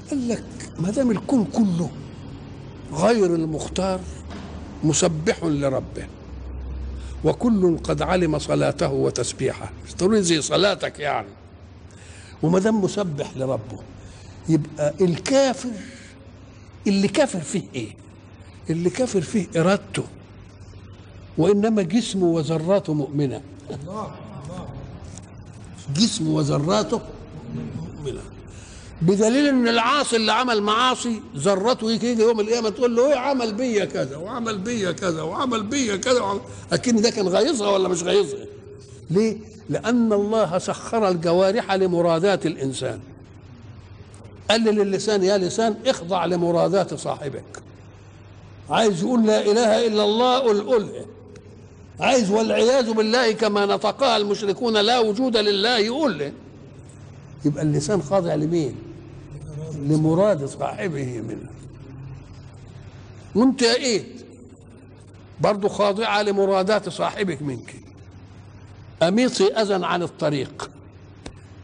قال 0.10 0.28
لك 0.28 0.44
ما 0.80 0.90
دام 0.90 1.12
الكون 1.12 1.46
كله 1.46 1.90
غير 2.94 3.26
المختار 3.26 4.00
مسبح 4.84 5.44
لربه. 5.44 6.08
وكل 7.24 7.78
قد 7.78 8.02
علم 8.02 8.40
صلاته 8.40 8.92
وتسبيحه. 8.92 9.72
مش 9.86 9.96
ضروري 9.96 10.22
زي 10.22 10.42
صلاتك 10.42 11.00
يعني. 11.00 11.28
وما 12.44 12.60
دام 12.60 12.82
مسبح 12.82 13.38
لربه 13.38 13.80
يبقى 14.50 14.94
الكافر 15.02 15.70
اللي 16.88 17.08
كافر 17.08 17.40
فيه 17.40 17.64
إيه؟ 17.76 17.96
اللي 18.70 18.90
كافر 18.90 19.22
فيه 19.22 19.48
إرادته. 19.58 20.04
وإنما 21.38 21.82
جسمه 21.82 22.26
وذراته 22.26 22.94
مؤمنة. 22.94 23.42
جسمه 25.96 26.30
وذراته 26.30 27.02
مؤمنة. 27.56 28.22
بدليل 29.02 29.48
إن 29.48 29.68
العاصي 29.68 30.16
اللي 30.16 30.32
عمل 30.32 30.62
معاصي 30.62 31.22
ذرته 31.38 31.92
يجي 31.92 32.22
يوم 32.22 32.40
القيامة 32.40 32.70
تقول 32.70 32.96
له 32.96 33.08
إيه 33.10 33.16
عمل 33.16 33.54
بيا 33.54 33.86
كذا 33.86 34.18
وعمل 34.18 34.58
بيا 34.58 34.92
كذا 34.92 35.22
وعمل 35.22 35.64
بيا 35.64 35.96
كذا. 35.96 36.40
اكن 36.72 37.02
ده 37.02 37.10
كان 37.10 37.28
غيظها 37.28 37.70
ولا 37.70 37.90
مش 37.90 38.04
غيظها 38.04 38.46
ليه؟ 39.10 39.38
لأن 39.70 40.14
الله 40.14 40.58
سخر 40.58 41.08
الجوارح 41.08 41.72
لمرادات 41.72 42.46
الإنسان. 42.46 43.00
قال 44.50 44.64
للسان 44.64 45.24
يا 45.24 45.38
لسان 45.38 45.76
اخضع 45.88 46.26
لمرادات 46.26 46.94
صاحبك. 46.94 47.44
عايز 48.70 49.04
يقول 49.04 49.26
لا 49.26 49.42
إله 49.52 49.88
إلا 49.88 50.04
الله 50.04 50.40
قل 50.40 50.62
قلها 50.62 51.06
عايز 52.00 52.32
والعياذ 52.32 52.92
بالله 52.94 53.32
كما 53.32 53.66
نطقها 53.66 54.18
المشركون 54.18 54.78
لا 54.78 55.00
وجود 55.00 55.38
لله 55.38 55.80
له 55.80 56.32
يبقى 57.46 57.64
اللسان 57.64 58.02
خاضع 58.02 58.36
لمين؟ 58.36 58.76
لمراد 59.80 60.46
صاحبه 60.46 61.22
منه. 61.22 61.50
وانت 63.36 63.64
إيه؟ 63.64 64.04
برضه 65.42 65.70
خاضعة 65.70 66.22
لمرادات 66.22 66.90
صاحبك 66.90 67.42
منك. 67.42 67.76
أميطي 69.04 69.48
أذى 69.48 69.86
عن 69.86 70.04
الطريق. 70.04 70.70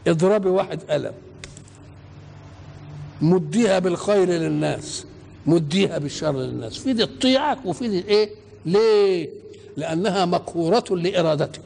اضربي 0.06 0.48
واحد 0.48 0.90
ألم 0.90 1.12
مديها 3.22 3.78
بالخير 3.78 4.28
للناس. 4.28 5.06
مديها 5.46 5.98
بالشر 5.98 6.36
للناس. 6.36 6.76
في 6.78 6.92
دي 6.92 7.06
تطيعك 7.06 7.58
وفي 7.64 7.88
دي 7.88 8.04
إيه؟ 8.08 8.30
ليه؟ 8.66 9.28
لأنها 9.76 10.24
مقهورة 10.24 10.84
لإرادتك. 10.90 11.60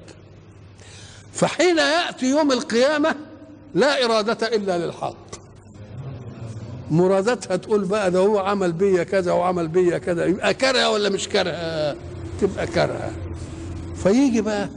فحين 1.33 1.79
يأتي 1.79 2.27
يوم 2.31 2.53
القيامة 2.53 3.15
لا 3.75 4.05
إرادة 4.05 4.47
إلا 4.47 4.87
للحق. 4.87 5.40
مرادتها 6.91 7.57
تقول 7.57 7.85
بقى 7.85 8.11
ده 8.11 8.19
هو 8.19 8.39
عمل 8.39 8.73
بيا 8.73 9.03
كذا 9.05 9.33
وعمل 9.33 9.69
بيا 9.69 9.99
كذا. 9.99 10.25
يبقى 10.27 10.55
كرهه 10.55 10.91
ولا 10.91 11.09
مش 11.09 11.29
كرهه 11.29 11.97
تبقى 12.41 12.67
كرهه 12.67 13.11
فيجي 13.97 14.41
بقى 14.41 14.69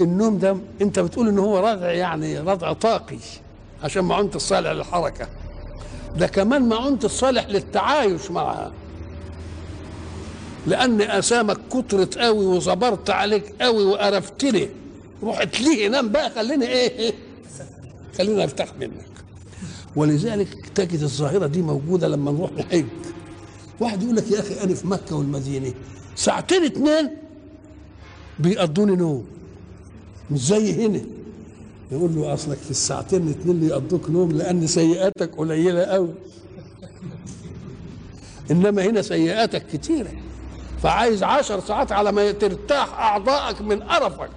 النوم 0.00 0.38
ده 0.38 0.56
انت 0.80 0.98
بتقول 0.98 1.28
ان 1.28 1.38
هو 1.38 1.58
رضع 1.58 1.90
يعني 1.92 2.38
رضع 2.40 2.72
طاقي 2.72 3.18
عشان 3.82 4.04
معونة 4.04 4.30
الصالح 4.34 4.70
للحركة. 4.70 5.28
ده 6.16 6.26
كمان 6.26 6.68
معونة 6.68 6.98
الصالح 7.04 7.46
للتعايش 7.48 8.30
معها. 8.30 8.72
لأن 10.66 11.00
أسامك 11.00 11.56
كترت 11.70 12.18
قوي 12.18 12.46
وصبرت 12.46 13.10
عليك 13.10 13.54
قوي 13.60 13.84
وقرفتني. 13.84 14.68
رحت 15.22 15.60
ليه 15.60 15.88
نام 15.88 16.08
بقى 16.08 16.30
خليني 16.30 16.66
إيه؟ 16.66 17.12
خليني 18.18 18.44
افتح 18.44 18.66
منك. 18.80 19.09
ولذلك 19.96 20.68
تجد 20.74 21.02
الظاهرة 21.02 21.46
دي 21.46 21.62
موجودة 21.62 22.08
لما 22.08 22.30
نروح 22.32 22.52
نحج 22.52 22.84
واحد 23.80 24.02
يقول 24.02 24.16
لك 24.16 24.30
يا 24.30 24.40
أخي 24.40 24.64
أنا 24.64 24.74
في 24.74 24.86
مكة 24.86 25.16
والمدينة. 25.16 25.72
ساعتين 26.16 26.64
اتنين 26.64 27.10
بيقضوني 28.38 28.96
نوم. 28.96 29.26
مش 30.30 30.40
زي 30.46 30.86
هنا. 30.86 31.00
يقول 31.92 32.14
له 32.14 32.34
أصلك 32.34 32.56
في 32.58 32.70
الساعتين 32.70 33.28
اتنين 33.28 33.56
اللي 33.56 33.66
يقضوك 33.66 34.10
نوم 34.10 34.32
لأن 34.32 34.66
سيئاتك 34.66 35.34
قليلة 35.36 35.82
قوي 35.82 36.14
إنما 38.50 38.86
هنا 38.86 39.02
سيئاتك 39.02 39.66
كتيرة. 39.66 40.10
فعايز 40.82 41.22
عشر 41.22 41.60
ساعات 41.60 41.92
على 41.92 42.12
ما 42.12 42.32
ترتاح 42.32 42.98
أعضائك 42.98 43.60
من 43.62 43.82
قرفك. 43.82 44.30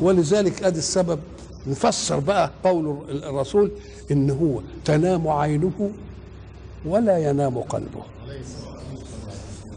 ولذلك 0.00 0.62
أدي 0.62 0.78
السبب 0.78 1.18
نفسر 1.68 2.18
بقى 2.20 2.50
قول 2.64 2.98
الرسول 3.08 3.70
إن 4.10 4.30
هو 4.30 4.60
تنام 4.84 5.28
عينه 5.28 5.90
ولا 6.86 7.18
ينام 7.18 7.58
قلبه. 7.58 8.02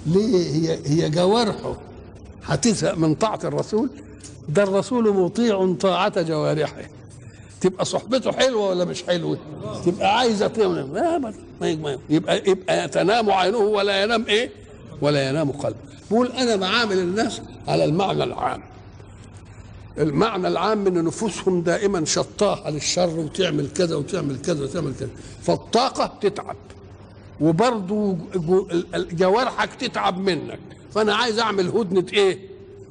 ليه؟ 0.05 0.51
هي 0.51 0.79
هي 0.85 1.09
جوارحه. 1.09 1.75
هتزهق 2.43 2.97
من 2.97 3.15
طاعة 3.15 3.39
الرسول؟ 3.43 3.89
ده 4.49 4.63
الرسول 4.63 5.13
مطيع 5.13 5.73
طاعة 5.79 6.21
جوارحه. 6.21 6.81
تبقى 7.61 7.85
صحبته 7.85 8.31
حلوة 8.31 8.69
ولا 8.69 8.85
مش 8.85 9.03
حلوة؟ 9.03 9.37
تبقى 9.85 10.17
عايزة 10.17 10.47
تنام. 10.47 11.31
ما 11.61 11.97
يبقى 12.09 12.41
يبقى 12.49 12.87
تنام 12.87 13.31
عينه 13.31 13.57
ولا 13.57 14.03
ينام 14.03 14.25
إيه؟ 14.27 14.49
ولا 15.01 15.29
ينام 15.29 15.51
قلبه. 15.51 15.77
بقول 16.11 16.27
أنا 16.27 16.55
بعامل 16.55 16.99
الناس 16.99 17.41
على 17.67 17.85
المعنى 17.85 18.23
العام. 18.23 18.61
المعنى 19.97 20.47
العام 20.47 20.87
إن 20.87 21.03
نفوسهم 21.03 21.61
دائما 21.61 22.05
شطاحة 22.05 22.69
للشر 22.69 23.19
وتعمل 23.19 23.69
كذا 23.69 23.95
وتعمل 23.95 24.41
كذا 24.41 24.63
وتعمل 24.63 24.93
كذا. 24.99 25.09
فالطاقة 25.41 26.13
تتعب 26.21 26.55
وبرضه 27.41 28.17
جوارحك 28.95 29.73
تتعب 29.73 30.17
منك. 30.17 30.59
فأنا 30.93 31.15
عايز 31.15 31.39
أعمل 31.39 31.67
هدنة 31.67 32.05
إيه؟ 32.13 32.39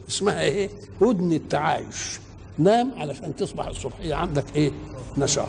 اسمها 0.09 0.43
إيه؟ 0.43 0.71
هدنة 1.03 1.41
تعايش. 1.51 2.21
نام 2.59 2.93
علشان 2.97 3.37
تصبح 3.37 3.67
الصبحية. 3.67 4.15
عندك 4.15 4.45
إيه؟ 4.57 4.73
نشاط. 5.19 5.49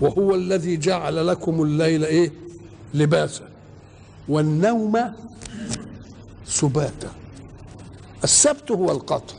وهو 0.00 0.34
الذي 0.34 0.76
جعل 0.76 1.26
لكم 1.26 1.62
الليل 1.62 2.04
إيه؟ 2.04 2.32
لباسا. 2.94 3.48
والنوم 4.28 4.98
سباتا. 6.46 7.12
السبت 8.24 8.70
هو 8.70 8.90
القطع 8.90 9.34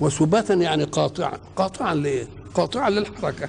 وسباتا 0.00 0.54
يعني 0.54 0.84
قاطعا. 0.84 1.38
قاطعا 1.56 1.94
ليه 1.94 2.26
قاطعا 2.54 2.90
للحركة. 2.90 3.48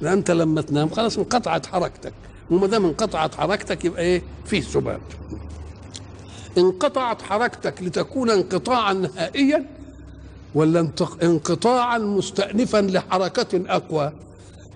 لأن 0.00 0.12
أنت 0.12 0.30
لما 0.30 0.60
تنام 0.62 0.88
خلاص 0.88 1.18
انقطعت 1.18 1.66
حركتك. 1.66 2.12
وما 2.50 2.66
دام 2.66 2.84
انقطعت 2.84 3.34
حركتك 3.34 3.84
يبقى 3.84 4.02
إيه؟ 4.02 4.22
فيه 4.46 4.60
سبات. 4.60 5.00
انقطعت 6.58 7.22
حركتك 7.22 7.82
لتكون 7.82 8.30
انقطاعا 8.30 8.92
نهائيا 8.92 9.66
ولا 10.54 10.88
انقطاعا 11.22 11.98
مستأنفا 11.98 12.78
لحركة 12.78 13.62
أقوى؟ 13.68 14.12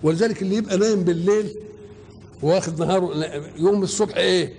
ولذلك 0.03 0.43
اللي 0.43 0.57
يبقى 0.57 0.77
نايم 0.77 1.05
بالليل 1.05 1.55
واخد 2.43 2.81
نهاره 2.83 3.25
يوم 3.57 3.83
الصبح 3.83 4.17
إيه؟ 4.17 4.55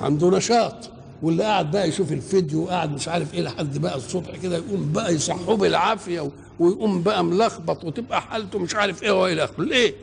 عنده 0.00 0.30
نشاط. 0.30 0.90
واللي 1.22 1.42
قاعد 1.42 1.70
بقى 1.70 1.88
يشوف 1.88 2.12
الفيديو 2.12 2.62
وقاعد 2.64 2.92
مش 2.92 3.08
عارف 3.08 3.34
إيه 3.34 3.40
لحد 3.42 3.78
بقى 3.78 3.96
الصبح 3.96 4.36
كده 4.36 4.56
يقوم 4.56 4.92
بقى 4.92 5.14
يصحوه 5.14 5.56
بالعافية 5.56 6.30
ويقوم 6.60 7.02
بقى 7.02 7.24
ملخبط 7.24 7.84
وتبقى 7.84 8.22
حالته 8.22 8.58
مش 8.58 8.74
عارف 8.74 9.02
إيه 9.02 9.22
وإلى 9.22 9.44
آخره 9.44 9.64
ليه؟ 9.64 9.94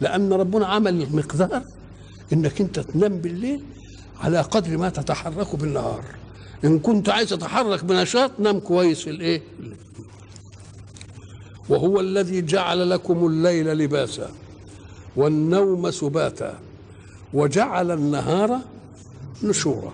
لأن 0.00 0.32
ربنا 0.32 0.66
عمل 0.66 1.06
مقدار 1.16 1.62
إنك 2.32 2.60
أنت 2.60 2.80
تنام 2.80 3.18
بالليل 3.18 3.60
على 4.20 4.40
قدر 4.40 4.76
ما 4.78 4.88
تتحرك 4.88 5.56
بالنهار 5.56 6.04
إن 6.64 6.78
كنت 6.78 7.08
عايز 7.08 7.28
تتحرك 7.28 7.84
بنشاط 7.84 8.30
نام 8.38 8.60
كويس 8.60 9.00
في 9.00 9.10
الإيه؟ 9.10 9.42
وهو 11.68 12.00
الذي 12.00 12.42
جعل 12.42 12.90
لكم 12.90 13.26
الليل 13.26 13.66
لباسا 13.78 14.30
والنوم 15.16 15.90
سباتا 15.90 16.58
وجعل 17.34 17.90
النهار 17.90 18.58
نشورا 19.42 19.92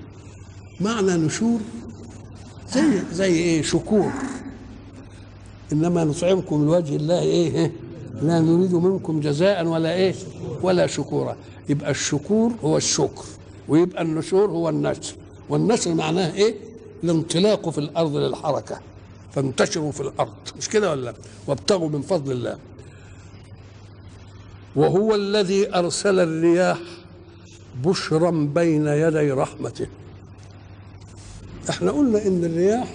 معنى 0.81 1.13
نشور 1.17 1.61
زي 2.73 3.03
زي 3.13 3.35
إيه؟ 3.35 3.63
شكور. 3.63 4.13
إنما 5.73 6.05
نطعمكم 6.05 6.65
لوجه 6.65 6.97
الله 6.97 7.21
إيه؟ 7.21 7.73
لا 8.23 8.41
نريد 8.41 8.75
منكم 8.75 9.21
جزاء 9.21 9.67
ولا 9.67 9.95
إيه؟ 9.95 10.15
ولا 10.63 10.87
شكورا. 10.87 11.37
يبقى 11.69 11.91
الشكور 11.91 12.53
هو 12.65 12.77
الشكر 12.77 13.25
ويبقى 13.69 14.03
النشور 14.03 14.51
هو 14.51 14.69
النشر. 14.69 15.15
والنشر 15.49 15.95
معناه 15.95 16.35
إيه؟ 16.35 16.55
الانطلاق 17.05 17.71
في 17.71 17.79
الأرض 17.79 18.17
للحركة. 18.17 18.81
فانتشروا 19.33 19.93
في 19.93 20.01
الأرض. 20.01 20.33
مش 20.59 20.69
كده 20.69 20.91
ولا 20.91 21.15
وابتغوا 21.47 21.89
من 21.89 22.03
فضل 22.03 22.33
الله. 22.33 22.59
وهو 24.77 25.15
الذي 25.15 25.75
أرسل 25.75 26.21
الرياح 26.21 26.79
بشرا 27.85 28.31
بين 28.31 28.87
يدي 28.87 29.31
رحمته. 29.33 29.87
إحنا 31.71 31.91
قلنا 31.91 32.27
إن 32.27 32.45
الرياح 32.45 32.89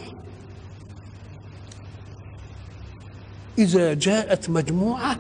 إذا 3.58 3.94
جاءت 3.94 4.50
مجموعة 4.50 5.18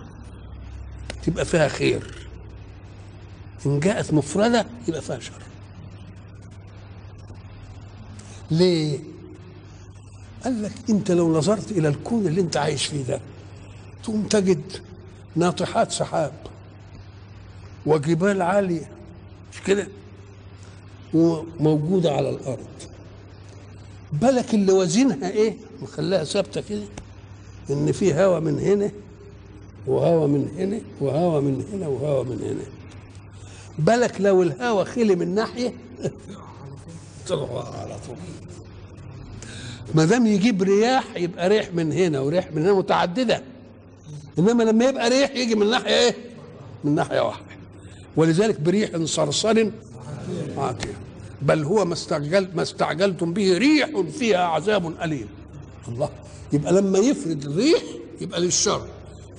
تبقى 1.23 1.45
فيها 1.45 1.67
خير. 1.67 2.27
إن 3.65 3.79
جاءت 3.79 4.13
مفردة 4.13 4.65
يبقى 4.87 5.01
فيها 5.01 5.19
شر. 5.19 5.41
ليه؟ 8.51 8.99
قال 10.43 10.63
لك 10.63 10.71
أنت 10.89 11.11
لو 11.11 11.37
نظرت 11.37 11.71
إلى 11.71 11.87
الكون 11.87 12.27
اللي 12.27 12.41
أنت 12.41 12.57
عايش 12.57 12.85
فيه 12.85 13.03
ده 13.03 13.19
تقوم 14.03 14.23
تجد 14.27 14.71
ناطحات 15.35 15.91
سحاب 15.91 16.33
وجبال 17.85 18.41
عالية 18.41 18.91
مش 19.53 19.61
كده؟ 19.61 19.87
وموجودة 21.13 22.11
على 22.11 22.29
الأرض. 22.29 22.67
بالك 24.13 24.53
اللي 24.53 24.71
وزنها 24.71 25.29
إيه؟ 25.29 25.55
مخليها 25.81 26.23
ثابتة 26.23 26.61
كده. 26.61 26.83
إن 27.69 27.91
في 27.91 28.13
هواء 28.13 28.39
من 28.39 28.59
هنا 28.59 28.91
وهواء 29.87 30.27
من 30.27 30.51
هنا 30.57 30.79
وهواء 31.01 31.41
من 31.41 31.65
هنا 31.73 31.87
وهواء 31.87 32.23
من 32.23 32.41
هنا. 32.41 32.63
بالك 33.79 34.21
لو 34.21 34.43
الهواء 34.43 34.85
خلي 34.85 35.15
من 35.15 35.35
ناحية 35.35 35.73
طلع 37.27 37.79
على 37.79 37.95
طول. 38.07 38.15
ما 39.95 40.05
دام 40.05 40.27
يجيب 40.27 40.63
رياح 40.63 41.15
يبقى 41.15 41.49
ريح 41.49 41.73
من 41.73 41.91
هنا 41.91 42.19
وريح 42.19 42.51
من 42.51 42.61
هنا 42.61 42.73
متعددة. 42.73 43.43
إنما 44.39 44.63
لما 44.63 44.85
يبقى 44.85 45.09
ريح 45.09 45.35
يجي 45.35 45.55
من 45.55 45.69
ناحية 45.69 45.95
إيه؟ 45.95 46.15
من 46.83 46.95
ناحية 46.95 47.19
واحدة. 47.19 47.45
ولذلك 48.15 48.59
بريح 48.59 48.97
صرصر 49.03 49.69
عاتيه 50.57 51.10
بل 51.41 51.63
هو 51.63 51.85
ما 51.85 51.93
استعجل 51.93 52.47
ما 52.55 52.61
استعجلتم 52.61 53.33
به 53.33 53.57
ريح 53.57 53.89
فيها 54.19 54.43
عذاب 54.43 55.01
أليم. 55.03 55.27
الله. 55.87 56.09
يبقى 56.53 56.73
لما 56.73 56.99
يفرد 56.99 57.45
الريح 57.45 57.81
يبقى 58.21 58.39
للشر. 58.39 58.87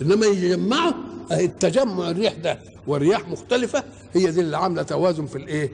إنما 0.03 0.27
يجمعه 0.27 0.95
أهي 1.33 1.45
التجمع 1.45 2.11
الريح 2.11 2.33
ده. 2.33 2.59
والرياح 2.87 3.29
مختلفة 3.29 3.85
هي 4.12 4.31
دي 4.31 4.41
اللي 4.41 4.57
عاملة 4.57 4.83
توازن 4.83 5.27
في 5.27 5.37
الإيه؟ 5.37 5.73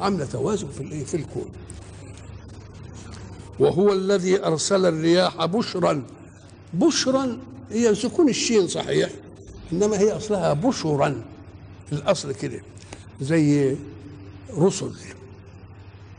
عاملة 0.00 0.24
توازن 0.24 0.68
في 0.68 0.80
الإيه؟ 0.80 1.04
في 1.04 1.14
الكون. 1.16 1.48
وهو 3.58 3.92
الذي 3.92 4.44
أرسل 4.44 4.86
الرياح 4.86 5.44
بشرا. 5.44 6.02
بشرا 6.74 7.38
هي 7.70 7.94
سكون 7.94 8.28
الشين 8.28 8.68
صحيح 8.68 9.10
إنما 9.72 9.98
هي 9.98 10.16
أصلها 10.16 10.52
بشرا. 10.52 11.22
الأصل 11.92 12.32
كده 12.34 12.60
زي 13.20 13.76
رسل. 14.58 14.90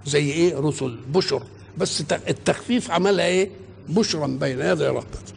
زي 0.10 0.32
إيه؟ 0.32 0.60
رسل 0.60 0.98
بشر. 1.14 1.44
بس 1.78 2.04
التخفيف 2.12 2.92
عملها 2.92 3.26
إيه؟ 3.26 3.50
بشرا 3.90 4.28
بين 4.28 4.60
يدي 4.60 4.88
رحمته 4.88 5.34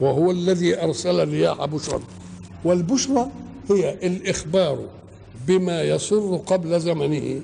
وهو 0.00 0.30
الذي 0.30 0.82
ارسل 0.82 1.20
الرياح 1.20 1.64
بشرا 1.64 2.00
والبشرى 2.64 3.26
هي 3.70 3.92
الإخبار 4.06 4.88
بما 5.46 5.82
يسر 5.82 6.36
قبل 6.46 6.80
زمنه. 6.80 7.40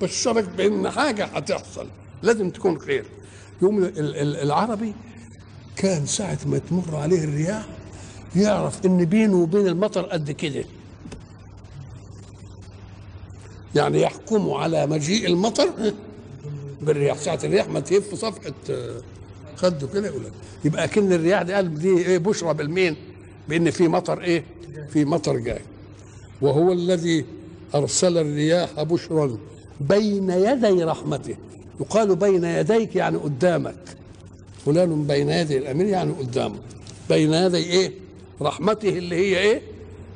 بشرك 0.00 0.48
بأن 0.56 0.90
حاجة 0.90 1.24
هتحصل. 1.24 1.86
لازم 2.22 2.50
تكون 2.50 2.78
خير. 2.78 3.04
يوم 3.62 3.90
العربي 3.96 4.92
كان 5.76 6.06
ساعة 6.06 6.38
ما 6.46 6.58
تمر 6.58 6.96
عليه 6.96 7.24
الرياح 7.24 7.66
يعرف 8.36 8.86
إن 8.86 9.04
بينه 9.04 9.36
وبين 9.36 9.66
المطر 9.66 10.02
قد 10.02 10.30
كده. 10.30 10.64
يعني 13.74 14.00
يحكم 14.02 14.50
على 14.50 14.86
مجيء 14.86 15.26
المطر 15.26 15.68
بالرياح. 16.82 17.18
ساعة 17.18 17.38
الرياح 17.44 17.68
ما 17.68 17.80
تهف 17.80 18.14
صفحة 18.14 18.52
خده 19.56 19.86
كده 19.94 20.06
يقول 20.08 20.22
يبقى 20.64 20.88
كن 20.88 21.12
الرياح 21.12 21.42
دي 21.42 21.52
قال 21.52 21.78
دي 21.78 21.88
إيه 21.98 22.18
بشرى 22.18 22.54
بالمين؟ 22.54 22.96
بإن 23.48 23.70
في 23.70 23.88
مطر 23.88 24.20
إيه؟ 24.20 24.44
في 24.92 25.04
مطر 25.04 25.36
جاي. 25.36 25.60
وهو 26.40 26.72
الذي 26.72 27.24
أرسل 27.74 28.18
الرياح 28.18 28.82
بشرا 28.82 29.38
بين 29.80 30.30
يدي 30.30 30.84
رحمته. 30.84 31.36
يقال 31.80 32.16
بين 32.16 32.44
يديك 32.44 32.96
يعني 32.96 33.16
قدامك. 33.18 33.96
فلان 34.66 35.06
بين 35.06 35.30
يدي 35.30 35.58
الأمير 35.58 35.86
يعني 35.86 36.12
قدامه. 36.12 36.58
بين 37.08 37.32
يدي 37.32 37.56
إيه؟ 37.56 37.92
رحمته 38.42 38.88
اللي 38.88 39.16
هي 39.16 39.38
إيه؟ 39.38 39.62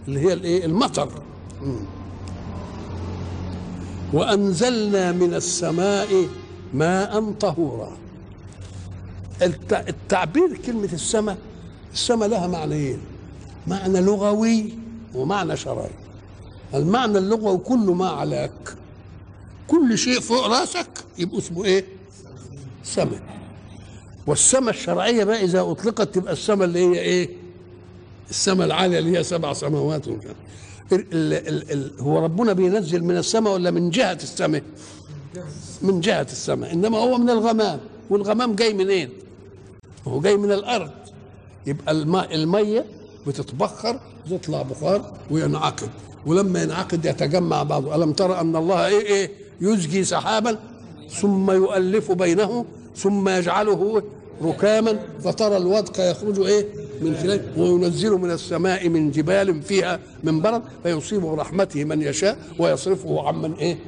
اللي 0.08 0.20
هي 0.20 0.32
الإيه؟ 0.32 0.64
المطر. 0.64 1.08
مم. 1.62 1.76
وأنزلنا 4.14 5.12
من 5.12 5.34
السماء 5.34 6.08
ماء 6.74 7.32
طهورا. 7.32 7.96
التعبير 9.72 10.56
كلمة 10.66 10.92
السماء 10.92 11.38
السماء 11.92 12.28
لها 12.28 12.46
معنيين 12.46 12.98
معنى 13.66 14.00
لغوي 14.00 14.74
ومعنى 15.14 15.56
شرعي. 15.56 15.90
المعنى 16.74 17.18
اللغوي 17.18 17.58
كل 17.58 17.78
ما 17.78 18.08
علاك. 18.08 18.76
كل 19.68 19.98
شيء 19.98 20.20
فوق 20.20 20.46
راسك 20.46 20.90
يبقى 21.18 21.38
اسمه 21.38 21.64
إيه؟ 21.64 21.84
سماء. 22.84 23.22
والسماء 24.26 24.70
الشرعية 24.70 25.24
بقى 25.24 25.44
إذا 25.44 25.60
أطلقت 25.60 26.14
تبقى 26.14 26.32
السماء 26.32 26.68
اللي 26.68 26.78
هي 26.78 27.00
إيه؟ 27.00 27.28
السماء 28.30 28.66
العالية 28.66 28.98
اللي 28.98 29.18
هي 29.18 29.22
سبع 29.22 29.52
سماوات 29.52 30.08
وكذا. 30.08 30.34
ال 30.92 31.04
ال 31.12 31.72
ال 31.72 31.90
هو 32.00 32.24
ربنا 32.24 32.52
بينزل 32.52 33.04
من 33.04 33.16
السماء 33.16 33.54
ولا 33.54 33.70
من 33.70 33.90
جهة 33.90 34.18
السماء؟ 34.22 34.62
من 35.82 36.00
جهة 36.00 36.26
السماء. 36.32 36.72
إنما 36.72 36.98
هو 36.98 37.18
من 37.18 37.30
الغمام. 37.30 37.80
والغمام 38.10 38.54
جاي 38.54 38.72
منين؟ 38.74 39.08
هو 40.08 40.20
جاي 40.20 40.36
من 40.36 40.52
الأرض. 40.52 40.90
يبقى 41.66 41.92
الماء 41.92 42.34
المية 42.34 42.84
بتتبخر 43.26 44.00
تطلع 44.30 44.62
بخار 44.62 45.12
وينعقد. 45.30 45.88
ولما 46.26 46.62
ينعقد 46.62 47.04
يتجمع 47.04 47.62
بعضه. 47.62 47.94
ألم 47.94 48.12
ترى 48.12 48.40
أن 48.40 48.56
الله 48.56 48.86
إيه 48.86 49.06
إيه؟ 49.06 49.30
يزجي 49.60 50.04
سحابا 50.04 50.58
ثم 51.10 51.50
يؤلف 51.50 52.12
بينه 52.12 52.64
ثم 52.96 53.28
يجعله 53.28 54.02
ركاما 54.42 54.98
فترى 55.24 55.56
الودق 55.56 56.10
يخرج 56.10 56.40
إيه؟ 56.40 56.66
من 57.02 57.16
خلال 57.16 57.40
وينزل 57.56 58.10
من 58.10 58.30
السماء 58.30 58.88
من 58.88 59.10
جبال 59.10 59.62
فيها 59.62 60.00
من 60.24 60.40
برد 60.42 60.62
فيصيب 60.82 61.20
برحمته 61.20 61.84
من 61.84 62.02
يشاء 62.02 62.38
ويصرفه 62.58 63.28
عمن 63.28 63.54
إيه؟ 63.54 63.78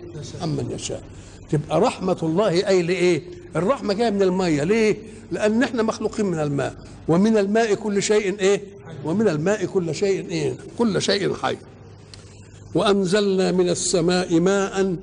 عمن 0.42 0.70
يشاء. 0.70 1.02
تبقى 1.50 1.80
رحمة 1.80 2.18
الله 2.22 2.68
أي 2.68 2.82
لإيه؟ 2.82 3.22
الرحمة 3.56 3.94
جاية 3.94 4.10
من 4.10 4.22
المية. 4.22 4.64
ليه؟ 4.64 4.96
لأن 5.32 5.62
إحنا 5.62 5.82
مخلوقين 5.82 6.26
من 6.26 6.38
الماء. 6.38 6.74
ومن 7.08 7.36
الماء 7.36 7.74
كل 7.74 8.02
شيء 8.02 8.38
إيه؟ 8.38 8.62
ومن 9.04 9.28
الماء 9.28 9.64
كل 9.64 9.94
شيء 9.94 10.30
إيه؟ 10.30 10.56
كل 10.78 11.02
شيء 11.02 11.34
حي. 11.34 11.56
وأنزلنا 12.74 13.52
من 13.52 13.68
السماء 13.68 14.40
ماء. 14.40 14.96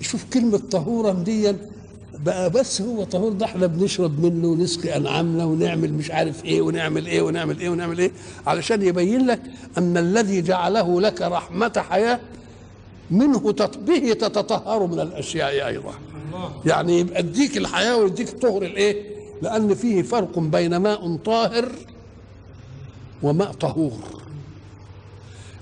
شوف 0.00 0.24
كلمة 0.32 0.58
طهورا 0.70 1.12
دي 1.12 1.54
بقى 2.24 2.50
بس 2.50 2.80
هو 2.82 3.04
طهور 3.04 3.32
ده 3.32 3.46
إحنا 3.46 3.66
بنشرب 3.66 4.24
منه 4.24 4.48
ونسقي 4.48 4.96
أنعامنا 4.96 5.44
ونعمل 5.44 5.92
مش 5.92 6.10
عارف 6.10 6.44
إيه 6.44 6.60
ونعمل 6.62 7.06
إيه 7.06 7.22
ونعمل 7.22 7.60
إيه 7.60 7.68
ونعمل 7.70 7.98
إيه 7.98 8.10
علشان 8.46 8.82
يبين 8.82 9.26
لك 9.26 9.42
أن 9.78 9.96
الذي 9.96 10.42
جعله 10.42 11.00
لك 11.00 11.22
رحمة 11.22 11.72
حياة 11.88 12.20
منه 13.10 13.38
به 13.86 14.12
تتطهر 14.12 14.86
من 14.86 15.00
الأشياء 15.00 15.66
أيضا. 15.66 15.94
يعني 16.66 17.00
يبقى 17.00 17.18
اديك 17.18 17.56
الحياة 17.56 17.96
ويديك 17.96 18.28
طهر 18.30 18.62
الإيه؟ 18.62 19.02
لأن 19.42 19.74
فيه 19.74 20.02
فرق 20.02 20.38
بين 20.38 20.76
ماء 20.76 21.16
طاهر 21.16 21.68
وماء 23.22 23.52
طهور. 23.52 23.92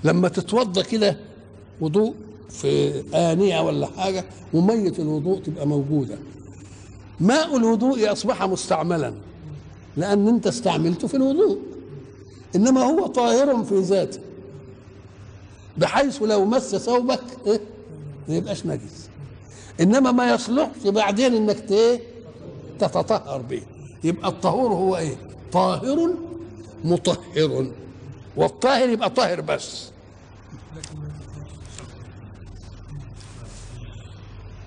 لما 0.04 0.28
تتوضا 0.28 0.82
كده 0.82 1.16
وضوء 1.80 2.14
في 2.50 3.02
آنية 3.14 3.60
ولا 3.60 3.86
حاجة 3.96 4.24
ومية 4.54 4.92
الوضوء 4.98 5.38
تبقى 5.40 5.66
موجودة. 5.66 6.18
ماء 7.20 7.56
الوضوء 7.56 8.12
أصبح 8.12 8.42
مستعملا 8.42 9.14
لأن 9.96 10.28
أنت 10.28 10.46
استعملته 10.46 11.08
في 11.08 11.16
الوضوء 11.16 11.58
إنما 12.56 12.80
هو 12.82 13.06
طاهر 13.06 13.64
في 13.64 13.78
ذاته 13.80 14.20
بحيث 15.78 16.22
لو 16.22 16.44
مس 16.44 16.74
ثوبك 16.76 17.20
إيه؟ 17.46 17.60
ما 18.28 18.34
يبقاش 18.36 18.66
نجس 18.66 19.08
إنما 19.80 20.12
ما 20.12 20.30
يصلحش 20.34 20.82
بعدين 20.86 21.34
إنك 21.34 21.70
إيه؟ 21.72 22.00
تتطهر 22.78 23.42
به 23.42 23.62
يبقى 24.04 24.28
الطهور 24.28 24.72
هو 24.72 24.96
إيه؟ 24.96 25.16
طاهر 25.52 26.10
مطهر 26.84 27.66
والطاهر 28.36 28.88
يبقى 28.88 29.10
طاهر 29.10 29.40
بس 29.40 29.88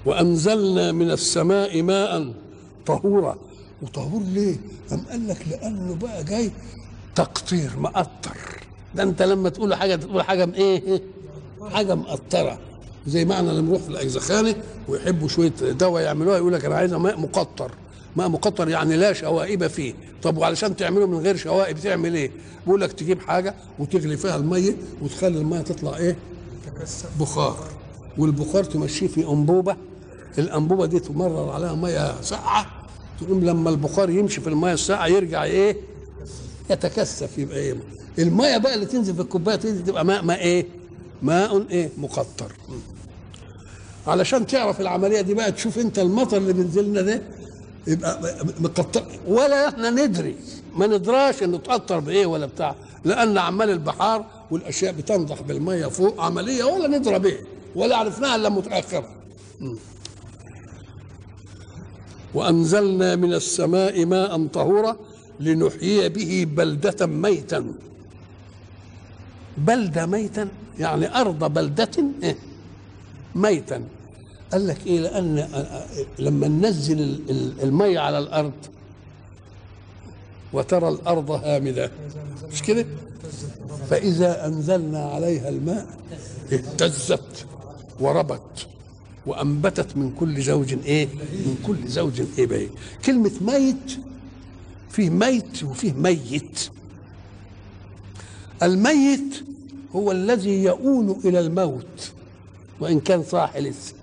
وأنزلنا 0.10 0.92
من 0.92 1.12
السماء 1.12 1.82
ماء 1.82 2.34
طهورا. 2.86 3.38
وطهور 3.82 4.22
ليه؟ 4.22 4.56
أم 4.92 5.02
قال 5.10 5.28
لك 5.28 5.38
لأنه 5.52 5.96
بقى 6.02 6.24
جاي 6.24 6.52
تقطير 7.16 7.70
مقطر. 7.78 8.38
ده 8.96 9.04
أنت 9.04 9.22
لما 9.22 9.50
تقول 9.50 9.76
حاجة 9.76 9.96
تقول 9.96 10.22
حاجة 10.22 10.46
من 10.46 10.54
إيه؟ 10.54 11.02
حاجة 11.72 11.96
مقطرة. 11.96 12.60
زي 13.08 13.26
معنى 13.26 13.48
لما 13.52 13.62
نروح 13.70 13.82
في 13.82 13.90
الأجزخانة 13.90 14.56
ويحبوا 14.88 15.28
شوية 15.28 15.54
دواء 15.62 16.04
يعملوها 16.04 16.38
يقول 16.38 16.54
لك 16.54 16.66
أنا 16.66 16.76
عايز 16.76 16.94
ماء 16.94 17.20
مقطر. 17.20 17.72
ماء 18.16 18.30
مقطر 18.30 18.70
يعني 18.70 18.98
لا 18.98 19.14
شوائب 19.14 19.68
فيه. 19.68 19.94
طب 20.24 20.38
وعلشان 20.38 20.76
تعمله 20.76 21.08
من 21.08 21.18
غير 21.18 21.36
شوائب 21.36 21.80
تعمل 21.80 22.16
إيه؟ 22.16 22.32
بيقول 22.66 22.82
لك 22.82 22.92
تجيب 22.92 23.20
حاجة 23.22 23.56
وتغلي 23.80 24.18
فيها 24.18 24.36
المية 24.36 24.76
وتخلي 25.02 25.38
المية 25.38 25.62
تطلع 25.62 25.98
إيه؟ 25.98 26.18
بخار. 27.20 27.58
والبخار 28.18 28.64
تمشيه 28.64 29.08
في 29.08 29.28
أنبوبة 29.28 29.76
الأنبوبة 30.38 30.86
دي 30.86 31.00
تمرر 31.00 31.50
عليها 31.52 31.74
ميه 31.76 32.22
ساقعة 32.22 32.66
تقوم 33.22 33.46
لما 33.46 33.70
البخار 33.70 34.10
يمشي 34.10 34.42
في 34.42 34.48
الميه 34.50 34.74
الساقعة 34.74 35.08
يرجع 35.08 35.44
إيه؟ 35.44 35.78
يتكثف 36.70 37.38
يبقى 37.38 37.58
إيه؟ 37.58 37.76
الميه 38.20 38.58
بقى 38.58 38.74
اللي 38.76 38.86
تنزل 38.86 39.16
في 39.16 39.22
الكوباية 39.22 39.56
دي 39.56 39.72
تبقى 39.82 40.06
ماء 40.06 40.24
ماء 40.24 40.40
إيه؟ 40.40 40.66
ماء 41.22 41.66
إيه؟ 41.72 41.90
مقطر. 41.98 42.52
علشان 44.08 44.48
تعرف 44.48 44.82
العملية 44.82 45.22
دي 45.22 45.34
بقى 45.34 45.52
تشوف 45.52 45.80
أنت 45.80 46.00
المطر 46.00 46.38
اللي 46.38 46.54
بينزل 46.54 46.84
لنا 46.86 47.02
ده 47.02 47.22
يبقى 47.88 48.36
مقطر. 48.60 49.06
ولا 49.28 49.68
إحنا 49.68 49.90
ندري 49.90 50.36
ما 50.76 50.88
ندراش 50.88 51.44
إنه 51.44 51.58
تقطر 51.58 52.00
بإيه 52.00 52.26
ولا 52.26 52.46
بتاع. 52.46 52.76
لأن 53.06 53.38
أعمال 53.38 53.70
البحار 53.70 54.26
والأشياء 54.52 54.94
بتنضح 54.94 55.42
بالميه 55.42 55.86
فوق 55.86 56.22
عملية 56.22 56.64
ولا 56.64 56.88
ندرى 56.98 57.20
بها 57.20 57.38
ولا 57.76 57.98
عرفناها 57.98 58.36
إلا 58.36 58.50
متاخرا 58.50 59.10
م. 62.34 62.38
وأنزلنا 62.38 63.16
من 63.16 63.34
السماء 63.34 64.06
ماء 64.06 64.48
طهورا 64.48 64.98
لنحيي 65.40 66.10
به 66.10 66.48
بلدة 66.56 67.06
ميتا. 67.08 67.66
بلدة 69.58 70.06
ميتا؟ 70.06 70.48
يعني 70.80 71.16
أرض 71.22 71.54
بلدة؟ 71.54 71.90
إيه؟ 72.24 72.36
ميتا. 73.36 73.84
قال 74.52 74.68
لك 74.68 74.88
إيه؟ 74.88 75.00
لأن 75.00 75.48
لما 76.20 76.48
ننزل 76.48 77.00
ال- 77.02 77.30
ال- 77.30 77.62
الميه 77.64 78.00
على 78.00 78.20
الأرض 78.20 78.52
وترى 80.54 80.90
الأرض 80.90 81.32
هامدة. 81.32 81.92
مش 82.52 82.62
كده؟ 82.64 82.86
فإذا 83.90 84.46
أنزلنا 84.46 85.00
عليها 85.06 85.50
الماء 85.50 85.88
اهتزت 86.54 87.46
وربت. 88.00 88.68
وأنبتت 89.26 89.98
من 89.98 90.12
كل 90.20 90.42
زوج 90.42 90.74
إيه؟ 90.86 91.08
من 91.46 91.58
كل 91.68 91.88
زوج 91.88 92.22
إيه 92.38 92.46
بيه 92.46 92.68
كلمة 93.06 93.32
ميت 93.42 93.98
فيه 94.90 95.10
ميت 95.10 95.64
وفيه 95.64 95.94
ميت. 95.94 96.70
الميت 98.64 99.44
هو 99.96 100.12
الذي 100.12 100.64
يؤول 100.64 101.16
إلى 101.26 101.40
الموت 101.40 102.12
وإن 102.80 103.00
كان 103.00 103.24
صاحي 103.24 103.62
لسه. 103.62 103.94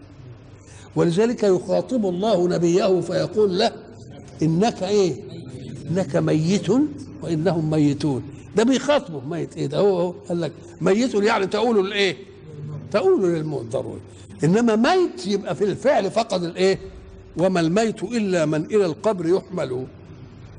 ولذلك 0.96 1.42
يخاطب 1.42 2.06
الله 2.06 2.48
نبيه 2.48 3.00
فيقول 3.00 3.58
له 3.58 3.72
إنك 4.42 4.82
إيه؟ 4.82 5.14
إنك 5.90 6.16
ميت 6.16 6.66
وإنهم 7.22 7.70
ميتون. 7.70 8.22
ده 8.56 8.62
بيخاطبه 8.62 9.20
ميت 9.20 9.56
إيه 9.56 9.66
ده؟ 9.66 9.78
هو 9.78 9.98
هو 10.00 10.10
قال 10.28 10.40
لك 10.40 10.52
ميت 10.80 11.14
يعني 11.14 11.46
تقول 11.46 11.86
الإيه؟ 11.86 12.16
تقول 12.92 13.22
للموت 13.34 13.64
ضروري 13.64 14.00
إنما 14.44 14.76
ميت 14.76 15.26
يبقى 15.26 15.54
في 15.54 15.64
الفعل 15.64 16.10
فقد 16.10 16.42
الإيه؟ 16.42 16.78
وما 17.36 17.60
الميت 17.60 18.02
إلا 18.02 18.46
من 18.46 18.64
إلى 18.64 18.86
القبر 18.86 19.26
يحمل. 19.26 19.86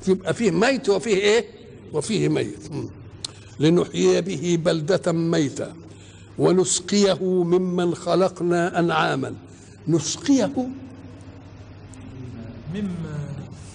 يبقى 0.07 0.34
فيه 0.34 0.51
ميت 0.51 0.89
وفيه 0.89 1.15
إيه؟ 1.15 1.45
وفيه 1.93 2.30
ميت. 2.30 2.69
لنحيي 3.59 4.21
به 4.21 4.59
بلدة 4.65 5.11
ميتة. 5.11 5.73
ونسقيه 6.39 7.43
ممن 7.43 7.95
خلقنا 7.95 8.80
أنعاما. 8.80 9.34
نسقيه. 9.88 10.67
مما. 12.73 13.17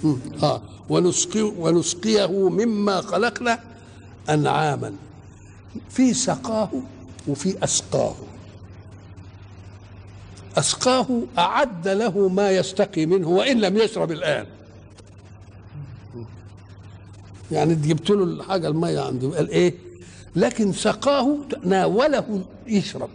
مم. 0.05 0.17
آه. 0.43 0.63
ونسقي 0.89 1.43
ونسقيه 1.43 2.49
مما 2.49 3.01
خلقنا 3.01 3.59
أنعاما. 4.31 4.95
في 5.91 6.15
سقاه 6.15 6.71
وفي 7.29 7.65
أسقاه. 7.65 8.15
أسقاه 10.59 11.07
أعد 11.39 11.89
له 11.89 12.29
ما 12.29 12.51
يستقي 12.51 13.07
منه 13.07 13.29
وإن 13.29 13.61
لم 13.61 13.77
يشرب 13.77 14.13
الآن. 14.13 14.47
يعني 17.53 17.75
جبت 17.75 18.11
له 18.11 18.25
الحاجة 18.25 18.69
المية 18.69 19.01
عنده. 19.01 19.37
قال 19.37 19.49
إيه؟ 19.49 19.75
لكن 20.37 20.73
سقاه 20.73 21.37
ناوله 21.65 22.43
يشرب. 22.67 23.11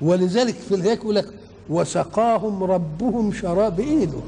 ولذلك 0.00 0.54
في 0.54 0.74
الهيك 0.74 1.06
لك 1.06 1.28
وسقاهم 1.68 2.62
ربهم 2.62 3.32
شراب 3.32 3.80
ايده 3.80 4.20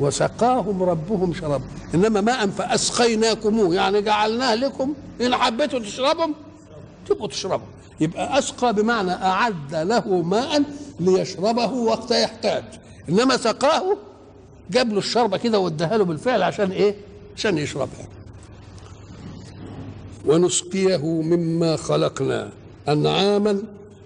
وسقاهم 0.00 0.82
ربهم 0.82 1.34
شراب. 1.34 1.62
إنما 1.94 2.20
ماء 2.20 2.46
فاسقيناكموه 2.46 3.74
يعني 3.74 4.02
جعلناه 4.02 4.54
لكم. 4.54 4.94
إن 5.20 5.36
حبيتوا 5.36 5.78
تشربهم 5.78 6.34
تبقوا 7.08 7.28
تشربوا. 7.28 7.66
يبقى 8.00 8.38
أسقى 8.38 8.74
بمعنى 8.74 9.12
أعد 9.12 9.74
له 9.74 10.22
ماء 10.22 10.62
ليشربه 11.00 11.72
وقت 11.72 12.10
يحتاج. 12.10 12.64
إنما 13.08 13.36
سقاه 13.36 13.96
جاب 14.70 14.92
له 14.92 14.98
الشربه 14.98 15.36
كده 15.36 15.58
واداها 15.58 15.96
له 15.96 16.04
بالفعل 16.04 16.42
عشان 16.42 16.70
إيه؟ 16.70 16.94
عشان 17.36 17.58
يشربها. 17.58 18.08
ونسقيه 20.26 21.06
مما 21.06 21.76
خلقنا 21.76 22.50
أنعاما 22.88 23.62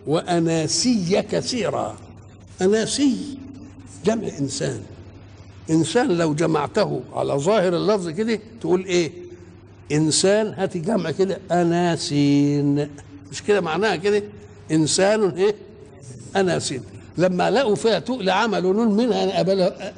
واناسي 0.07 1.23
كثيرا. 1.23 1.97
أناسي 2.63 3.39
جمع 4.05 4.29
إنسان. 4.39 4.83
إنسان 5.71 6.09
لو 6.19 6.35
جمعته 6.35 7.01
على 7.15 7.33
ظاهر 7.35 7.77
اللفظ 7.77 8.09
كده 8.09 8.39
تقول 8.61 8.85
إيه؟ 8.85 9.13
إنسان 9.93 10.47
هاتي 10.47 10.79
جمع 10.79 11.11
كده 11.11 11.39
أناسين. 11.51 12.89
مش 13.31 13.43
كده 13.43 13.61
معناها 13.61 13.97
كده؟ 13.97 14.23
إنسان 14.71 15.29
إيه؟ 15.29 15.55
اناسين 16.37 16.81
لما 17.19 17.51
لقوا 17.51 17.75
فيها 17.75 17.99
تقل 17.99 18.31
عملوا 18.31 18.75
نون 18.75 18.97
منها 18.97 19.43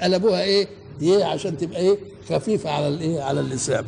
قلبوها 0.03 0.43
إيه؟ 0.43 0.69
إيه 1.03 1.25
عشان 1.25 1.59
تبقى 1.59 1.81
إيه؟ 1.81 1.99
خفيفة 2.29 2.71
على 2.71 2.89
الايه 2.89 3.21
على 3.23 3.41
اللسان. 3.41 3.85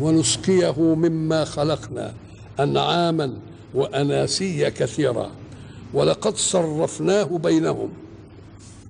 ونسقيه 0.00 0.94
مما 0.94 1.44
خلقنا 1.44 2.14
أنعاما 2.60 3.32
وأناسيا 3.74 4.68
كثيرا. 4.68 5.30
ولقد 5.94 6.36
صرفناه 6.36 7.24
بينهم. 7.24 7.88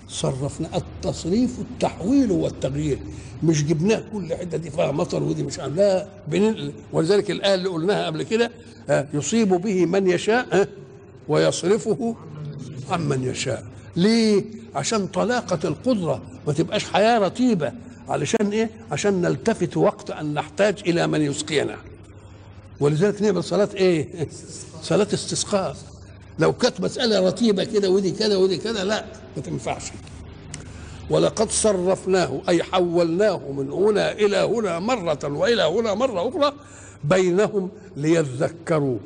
صرفنا 0.09 0.69
التصريف 0.77 1.59
التحويل 1.59 2.33
والتغيير. 2.33 2.99
مش 3.43 3.65
جبناه 3.65 4.03
كل 4.13 4.35
حتة 4.35 4.59
دي 4.59 4.71
فيها 4.71 4.93
مطر 4.93 5.23
ودي 5.23 5.43
مش 5.43 5.59
لا 5.61 6.07
بننقل 6.29 6.73
ولذلك 6.93 7.31
الآية 7.31 7.55
اللي 7.55 7.69
قلناها 7.69 8.07
قبل 8.07 8.23
كده 8.23 8.51
آه، 8.91 9.07
يصيب 9.15 9.49
به 9.49 9.87
من 9.87 10.07
يشاء 10.07 10.47
آه، 10.53 10.69
ويصرفه 11.29 12.17
عمن 12.91 13.25
يشاء. 13.25 13.65
ليه؟ 13.97 14.45
عشان 14.75 15.07
طلاقة 15.07 15.59
القدرة 15.69 16.23
ما 16.47 16.53
تبقاش 16.53 16.85
حياة 16.85 17.19
رتيبة 17.19 17.73
علشان 18.09 18.51
إيه؟ 18.53 18.71
عشان 18.93 19.21
نلتفت 19.21 19.77
وقت 19.77 20.11
أن 20.11 20.35
نحتاج 20.35 20.79
إلى 20.87 21.07
من 21.07 21.21
يسقينا. 21.21 21.77
ولذلك 22.81 23.23
نعمل 23.23 23.45
صلاة 23.45 23.69
إيه؟ 23.75 24.29
صلاة 24.83 25.09
استسقاء. 25.15 25.77
لو 26.39 26.53
كانت 26.53 26.81
مسألة 26.81 27.29
رتيبة 27.29 27.65
كده 27.65 27.91
ودي 27.91 28.11
كده 28.11 28.39
ودي 28.39 28.57
كده 28.57 28.85
لا 28.85 29.05
ما 29.37 29.43
تنفعش. 29.43 29.83
ولقد 31.11 31.51
صرفناه 31.51 32.43
أي 32.49 32.63
حولناه 32.63 33.41
من 33.53 33.71
هنا 33.71 34.13
إلى 34.13 34.37
هنا 34.37 34.79
مرة 34.79 35.19
وإلى 35.25 35.63
هنا 35.63 35.95
مرة 35.95 36.29
أخرى 36.29 36.53
بينهم 37.05 37.71
ليذكروا. 37.97 38.99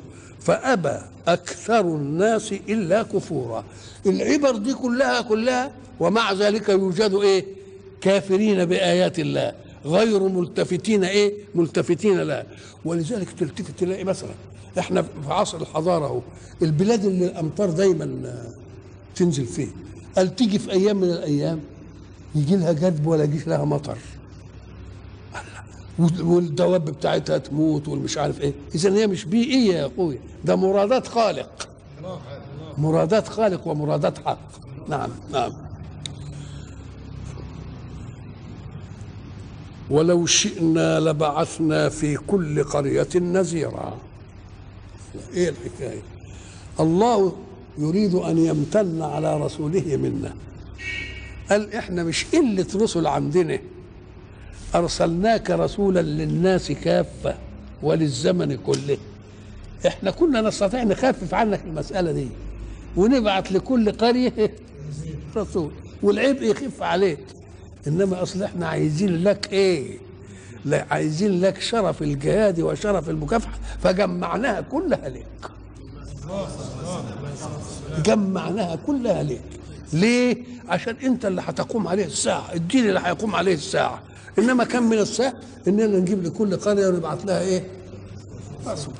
فأبى 0.45 0.97
أكثر 1.27 1.81
الناس 1.81 2.51
إلا 2.69 3.03
كفورا. 3.03 3.63
العبر 4.05 4.55
دي 4.57 4.73
كلها 4.73 5.21
كلها 5.21 5.71
ومع 5.99 6.33
ذلك 6.33 6.69
يوجد 6.69 7.13
إيه؟ 7.13 7.45
كافرين 8.01 8.65
بآيات 8.65 9.19
الله 9.19 9.53
غير 9.85 10.23
ملتفتين 10.23 11.03
إيه؟ 11.03 11.33
ملتفتين 11.55 12.17
لا. 12.19 12.45
ولذلك 12.85 13.27
تلتفت 13.39 13.79
تلاقي 13.79 14.03
مثلا 14.03 14.29
إحنا 14.79 15.01
في 15.01 15.09
عصر 15.27 15.57
الحضارة 15.61 16.05
أهو 16.05 16.21
البلاد 16.61 17.05
اللي 17.05 17.25
الأمطار 17.25 17.69
دايما 17.69 18.33
تنزل 19.15 19.45
فيه 19.45 19.67
قال 20.17 20.35
تيجي 20.35 20.59
في 20.59 20.71
أيام 20.71 20.97
من 20.97 21.09
الأيام 21.09 21.59
يجي 22.35 22.55
لها 22.55 22.71
جدب 22.71 23.07
ولا 23.07 23.23
يجيش 23.23 23.47
لها 23.47 23.65
مطر؟ 23.65 23.97
والدواب 25.99 26.85
بتاعتها 26.85 27.37
تموت 27.37 27.87
والمش 27.87 28.17
عارف 28.17 28.41
إيه. 28.41 28.53
اذا 28.75 28.93
هي 28.93 29.07
مش 29.07 29.25
بيئية 29.25 29.75
يا 29.75 29.87
اخويا 29.87 30.19
ده 30.45 30.55
مرادات 30.55 31.07
خالق. 31.07 31.69
مرادات 32.77 33.27
خالق 33.27 33.67
ومرادات 33.67 34.17
حق. 34.17 34.37
نعم 34.89 35.09
نعم. 35.31 35.53
ولو 39.89 40.25
شئنا 40.25 40.99
لبعثنا 40.99 41.89
في 41.89 42.17
كل 42.17 42.63
قرية 42.63 43.07
نذيرا. 43.15 43.97
إيه 45.33 45.49
الحكاية؟ 45.49 46.01
الله 46.79 47.35
يريد 47.77 48.15
أن 48.15 48.37
يمتن 48.37 49.01
على 49.01 49.37
رسوله 49.37 49.97
منا. 49.97 50.35
قال 51.49 51.73
إحنا 51.73 52.03
مش 52.03 52.25
قلة 52.25 52.67
رسل 52.75 53.07
عندنا. 53.07 53.59
أرسلناك 54.75 55.49
رسولا 55.51 55.99
للناس 55.99 56.71
كافة 56.71 57.35
وللزمن 57.83 58.57
كله. 58.57 58.97
إحنا 59.87 60.11
كنا 60.11 60.41
نستطيع 60.41 60.83
نخفف 60.83 61.33
عنك 61.33 61.61
المسألة 61.65 62.11
دي 62.11 62.27
ونبعت 62.95 63.51
لكل 63.51 63.91
قرية 63.91 64.51
رسول 65.37 65.71
والعبء 66.03 66.43
يخف 66.43 66.83
عليك. 66.83 67.19
إنما 67.87 68.21
أصل 68.23 68.43
إحنا 68.43 68.67
عايزين 68.67 69.23
لك 69.23 69.53
إيه؟ 69.53 69.97
لا 70.65 70.85
عايزين 70.91 71.41
لك 71.41 71.61
شرف 71.61 72.01
الجهاد 72.01 72.59
وشرف 72.59 73.09
المكافحة 73.09 73.59
فجمعناها 73.83 74.61
كلها 74.61 75.09
لك 75.09 75.25
جمعناها 78.05 78.75
كلها 78.75 79.23
لك 79.23 79.41
ليه؟ 79.93 80.37
عشان 80.69 80.95
أنت 81.03 81.25
اللي 81.25 81.41
هتقوم 81.41 81.87
عليه 81.87 82.05
الساعة 82.05 82.53
الدين 82.53 82.89
اللي 82.89 83.01
هيقوم 83.03 83.35
عليه 83.35 83.53
الساعة. 83.53 84.01
إنما 84.39 84.63
كم 84.63 84.83
من 84.83 84.97
الساعة 84.97 85.33
اننا 85.67 85.87
نجيب 85.87 86.23
لكل 86.23 86.57
قرية 86.57 86.87
ونبعت 86.87 87.25
لها 87.25 87.41
إيه؟ 87.41 87.63
رسول 88.67 88.93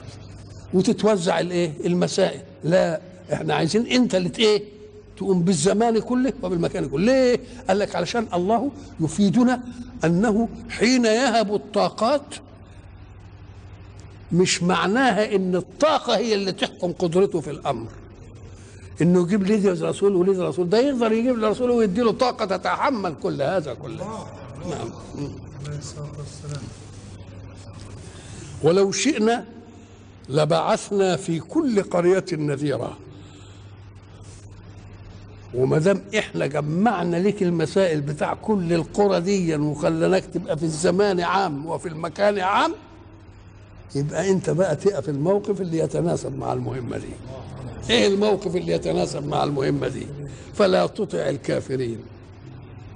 وتتوزع 0.73 1.39
الايه 1.39 1.71
المسائل. 1.86 2.41
لا 2.63 3.01
إحنا 3.33 3.53
عايزين 3.53 3.88
أنت 3.88 4.15
اللي 4.15 4.31
إيه؟ 4.39 4.63
تقوم 5.17 5.41
بالزمان 5.41 5.99
كله 5.99 6.33
وبالمكان 6.43 6.89
كله. 6.89 6.99
ليه؟ 7.05 7.39
قال 7.67 7.79
لك 7.79 7.95
علشان 7.95 8.27
الله 8.33 8.71
يفيدنا 8.99 9.61
أنه 10.05 10.49
حين 10.69 11.05
يهب 11.05 11.55
الطاقات 11.55 12.36
مش 14.31 14.63
معناها 14.63 15.36
إن 15.36 15.55
الطاقة 15.55 16.17
هي 16.17 16.33
اللي 16.33 16.51
تحكم 16.51 16.91
قدرته 16.91 17.41
في 17.41 17.49
الأمر. 17.49 17.88
إنه 19.01 19.21
يجيب 19.23 19.43
لي 19.43 19.69
رسول 19.69 20.15
وليد 20.15 20.39
رسول 20.39 20.69
ده 20.69 20.79
يقدر 20.79 21.11
يجيب 21.11 21.38
لرسول 21.38 21.71
ويدي 21.71 22.01
له 22.01 22.11
طاقة 22.11 22.45
تتحمل 22.45 23.15
كل 23.23 23.41
هذا 23.41 23.73
كله. 23.73 24.25
نعم. 24.70 24.89
ولو 28.63 28.91
شئنا 28.91 29.45
لبعثنا 30.30 31.16
في 31.16 31.39
كل 31.39 31.84
قرية 31.84 32.26
نذيرا. 32.32 32.97
وما 35.53 35.78
دام 35.78 36.01
إحنا 36.18 36.47
جمعنا 36.47 37.18
لك 37.18 37.43
المسائل 37.43 38.01
بتاع 38.01 38.34
كل 38.34 38.74
القرى 38.74 39.20
دي 39.22 39.55
وخليناك 39.55 40.24
تبقى 40.34 40.57
في 40.57 40.63
الزمان 40.63 41.20
عام 41.20 41.66
وفي 41.66 41.89
المكان 41.89 42.39
عام 42.39 42.74
يبقى 43.95 44.32
انت 44.32 44.49
بقى 44.49 44.76
تقف 44.76 45.09
الموقف 45.09 45.61
اللي 45.61 45.78
يتناسب 45.78 46.38
مع 46.38 46.53
المهمة 46.53 46.97
دي. 46.97 47.07
إيه 47.89 48.07
الموقف 48.07 48.55
اللي 48.55 48.72
يتناسب 48.74 49.28
مع 49.28 49.43
المهمة 49.43 49.88
دي؟ 49.88 50.07
فلا 50.53 50.88
تطع 50.88 51.30
الكافرين. 51.30 51.99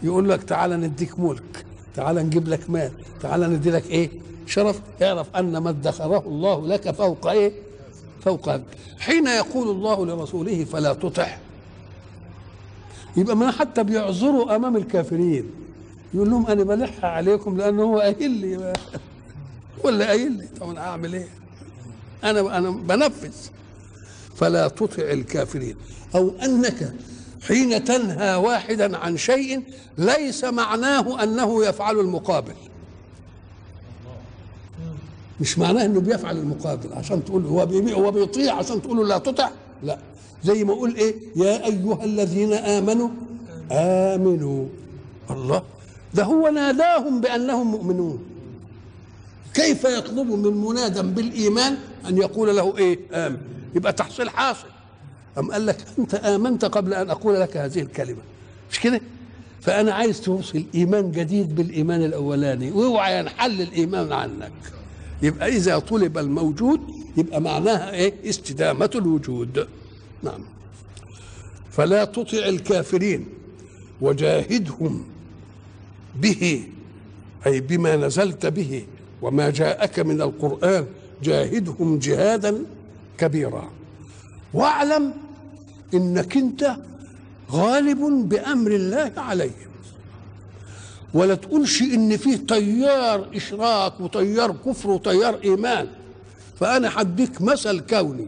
يقول 0.04 0.30
لك 0.30 0.44
تعالى 0.44 0.78
نديك 0.78 1.20
ملك 1.20 1.66
تعالى 1.96 2.24
نجيب 2.24 2.48
لك 2.48 2.70
مال 2.70 2.92
تعالى 3.22 3.48
ندي 3.48 3.72
لك 3.72 3.86
إيه؟ 3.86 4.10
شرف. 4.46 4.82
اعرف 5.02 5.36
أن 5.36 5.58
ما 5.58 5.70
ادخره 5.70 6.24
الله 6.28 6.68
لك 6.68 6.92
فوق 6.92 7.28
إيه؟ 7.28 7.52
فوق 8.22 8.62
حين 9.00 9.28
يقول 9.28 9.70
الله 9.70 10.06
لرسوله 10.06 10.64
فلا 10.64 10.94
تطع. 10.94 11.38
يبقى 13.18 13.36
ما 13.36 13.52
حتى 13.52 13.84
بيعذروا 13.84 14.56
أمام 14.56 14.78
الكافرين. 14.78 15.50
يقول 16.14 16.30
لهم 16.30 16.48
أنا 16.48 16.64
بلح 16.64 17.06
عليكم 17.06 17.58
لأنه 17.58 17.84
هو 17.84 18.00
قايل 18.00 18.32
لي. 18.32 18.74
ولا 19.84 20.08
قايل 20.08 20.32
لي. 20.32 20.48
طب 20.60 20.70
أنا 20.70 20.82
أعمل 20.82 21.14
إيه؟ 21.14 21.28
أنا 22.24 22.58
أنا 22.58 22.70
بنفذ. 22.70 23.34
فلا 24.36 24.68
تطع 24.68 25.04
الكافرين. 25.04 25.76
أو 26.16 26.32
أنك 26.44 26.94
حين 27.48 27.84
تنهى 27.84 28.36
واحدا 28.36 28.98
عن 28.98 29.18
شيء 29.18 29.64
ليس 29.98 30.44
معناه 30.44 31.24
أنه 31.24 31.66
يفعل 31.66 32.00
المقابل. 32.00 32.54
مش 35.42 35.58
معناه 35.60 35.86
إنه 35.86 36.00
بيفعل 36.00 36.38
المقابل 36.38 36.94
عشان 36.94 37.26
تقول 37.26 37.46
هو 37.46 37.60
هو 37.94 38.12
بيطيع 38.12 38.56
عشان 38.56 38.82
تقول 38.82 39.10
لا 39.10 39.18
تطع؟ 39.18 39.50
لا. 39.84 39.98
زي 40.44 40.64
ما 40.64 40.74
أقول 40.74 40.96
إيه؟ 40.96 41.16
يا 41.36 41.66
أيها 41.66 42.06
الذين 42.06 42.54
آمنوا 42.54 43.10
آمنوا. 43.72 44.66
الله. 45.32 45.64
ده 46.14 46.24
هو 46.24 46.48
ناداهم 46.50 47.22
بأنهم 47.22 47.72
مؤمنون. 47.72 48.24
كيف 49.54 49.84
يطلب 49.84 50.32
من 50.32 50.58
منادى 50.58 51.02
بالإيمان 51.02 51.78
أن 52.08 52.18
يقول 52.18 52.56
له 52.58 52.78
إيه؟ 52.78 53.00
آمن. 53.14 53.38
يبقى 53.76 53.94
تحصيل 53.94 54.30
حاصل. 54.30 54.68
أم 55.38 55.52
قال 55.52 55.66
لك 55.66 55.78
أنت 56.00 56.16
آمنت 56.16 56.66
قبل 56.66 56.94
أن 56.94 57.10
أقول 57.10 57.40
لك 57.40 57.58
هذه 57.58 57.80
الكلمة؟ 57.80 58.22
مش 58.72 58.80
كده؟ 58.80 59.02
فأنا 59.62 59.94
عايز 59.94 60.22
توصل 60.22 60.64
إيمان 60.76 61.12
جديد 61.12 61.56
بالإيمان 61.56 62.04
الأولاني 62.04 62.72
وأوعى 62.72 63.20
ينحل 63.20 63.62
الإيمان 63.62 64.12
عنك. 64.12 64.52
يبقى 65.22 65.48
إذا 65.48 65.80
طلب 65.80 66.18
الموجود 66.18 66.80
يبقى 67.18 67.42
معناها 67.42 67.92
إيه؟ 67.92 68.14
استدامة 68.30 68.90
الوجود. 68.96 69.68
نعم. 70.24 70.42
فلا 71.72 72.06
تطع 72.06 72.38
الكافرين 72.38 73.26
وجاهدهم 74.02 75.04
به 76.22 76.64
أي 77.48 77.60
بما 77.62 77.96
نزلت 77.96 78.46
به 78.46 78.86
وما 79.22 79.50
جاءك 79.50 80.00
من 80.00 80.22
القرآن 80.22 80.86
جاهدهم 81.24 82.00
جهادا 82.00 82.58
كبيرا. 83.18 83.70
واعلم 84.54 85.14
إنك 85.94 86.38
أنت 86.38 86.76
غالب 87.52 88.30
بأمر 88.30 88.72
الله 88.72 89.12
عليهم 89.18 89.70
ولا 91.14 91.36
تقولش 91.36 91.82
إن 91.82 92.18
فيه 92.18 92.36
تيار 92.36 93.28
إشراك 93.36 94.00
وتيار 94.00 94.56
كفر 94.66 94.90
وتيار 94.90 95.40
إيمان. 95.44 95.88
فأنا 96.60 96.90
حديك 96.90 97.42
مثل 97.42 97.80
كوني. 97.80 98.28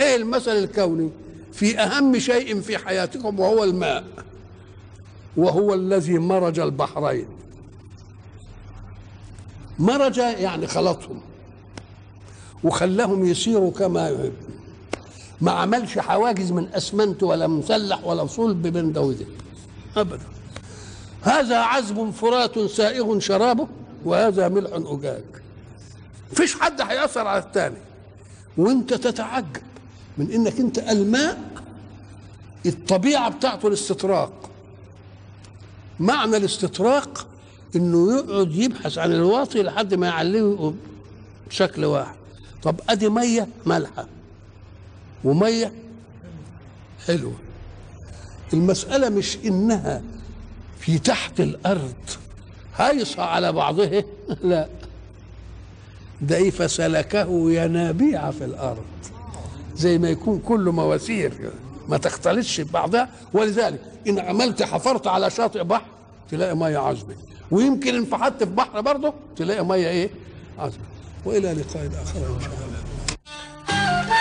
إيه 0.00 0.16
المثل 0.16 0.50
الكوني؟ 0.50 1.10
في 1.52 1.78
أهم 1.78 2.18
شيء 2.18 2.60
في 2.60 2.78
حياتكم 2.78 3.40
وهو 3.40 3.64
الماء. 3.64 4.04
وهو 5.36 5.74
الذي 5.74 6.18
مرج 6.18 6.58
البحرين. 6.58 7.26
مرج 9.78 10.18
يعني 10.18 10.66
خلطهم. 10.66 11.20
وخلاهم 12.64 13.24
يسيروا 13.24 13.70
كما 13.70 14.08
يحب. 14.08 14.32
ما 15.40 15.52
عملش 15.52 15.98
حواجز 15.98 16.52
من 16.52 16.68
أسمنت 16.74 17.22
ولا 17.22 17.46
مسلح 17.46 18.04
ولا 18.04 18.26
صلب 18.26 18.62
بين 18.62 18.92
ده 18.92 19.00
وده 19.00 19.26
ابدا. 19.96 20.26
هذا 21.22 21.58
عذب 21.58 22.10
فرات 22.10 22.58
سائغ 22.58 23.18
شرابه 23.18 23.68
وهذا 24.04 24.48
ملح 24.48 24.70
أجاج. 24.72 25.24
مفيش 26.32 26.54
حد 26.54 26.80
هيأثر 26.80 27.26
على 27.26 27.42
الثاني. 27.42 27.76
وانت 28.56 28.94
تتعجب 28.94 29.62
من 30.18 30.30
إنك 30.30 30.60
انت 30.60 30.78
ألماء 30.78 31.38
الطبيعة 32.66 33.30
بتاعته 33.30 33.68
الاستطراق. 33.68 34.32
معنى 36.00 36.36
الاستطراق 36.36 37.26
إنه 37.76 38.14
يقعد 38.14 38.54
يبحث 38.54 38.98
عن 38.98 39.12
الواطي 39.12 39.62
لحد 39.62 39.94
ما 39.94 40.06
يعليه 40.06 40.74
بشكل 41.48 41.84
واحد. 41.84 42.14
طب 42.62 42.80
أدي 42.88 43.08
مية 43.08 43.48
مالحه 43.66 44.06
ومية؟ 45.24 45.72
حلوة 47.06 47.34
المسألة 48.52 49.08
مش 49.08 49.38
إنها 49.44 50.02
في 50.78 50.98
تحت 50.98 51.40
الأرض 51.40 51.94
هيصة 52.76 53.22
على 53.22 53.52
بعضها؟ 53.52 54.02
لا. 54.42 54.68
ده 56.20 56.36
إيه 56.36 56.50
فسلكه 56.50 57.50
ينابيع 57.50 58.30
في 58.30 58.44
الأرض. 58.44 58.84
زي 59.76 59.98
ما 59.98 60.10
يكون 60.10 60.38
كله 60.38 60.72
مواسير 60.72 61.50
ما 61.88 61.96
تختلطش 61.98 62.60
ببعضها. 62.60 63.08
ولذلك 63.32 63.80
إن 64.08 64.18
عملت 64.18 64.62
حفرت 64.62 65.06
على 65.06 65.30
شاطئ 65.30 65.62
بحر 65.64 65.84
تلاقي 66.30 66.56
مية 66.56 66.78
عذبة. 66.78 67.14
ويمكن 67.50 67.94
انفحت 67.94 68.32
في 68.44 68.50
بحر 68.50 68.80
برضه 68.80 69.14
تلاقي 69.36 69.64
مية 69.64 69.88
إيه؟ 69.88 70.10
عذبة. 70.58 70.84
وإلى 71.24 71.52
لقاء 71.52 71.86
آخر 71.86 72.18
إن 72.18 72.40
شاء 72.40 72.52
الله. 72.66 74.19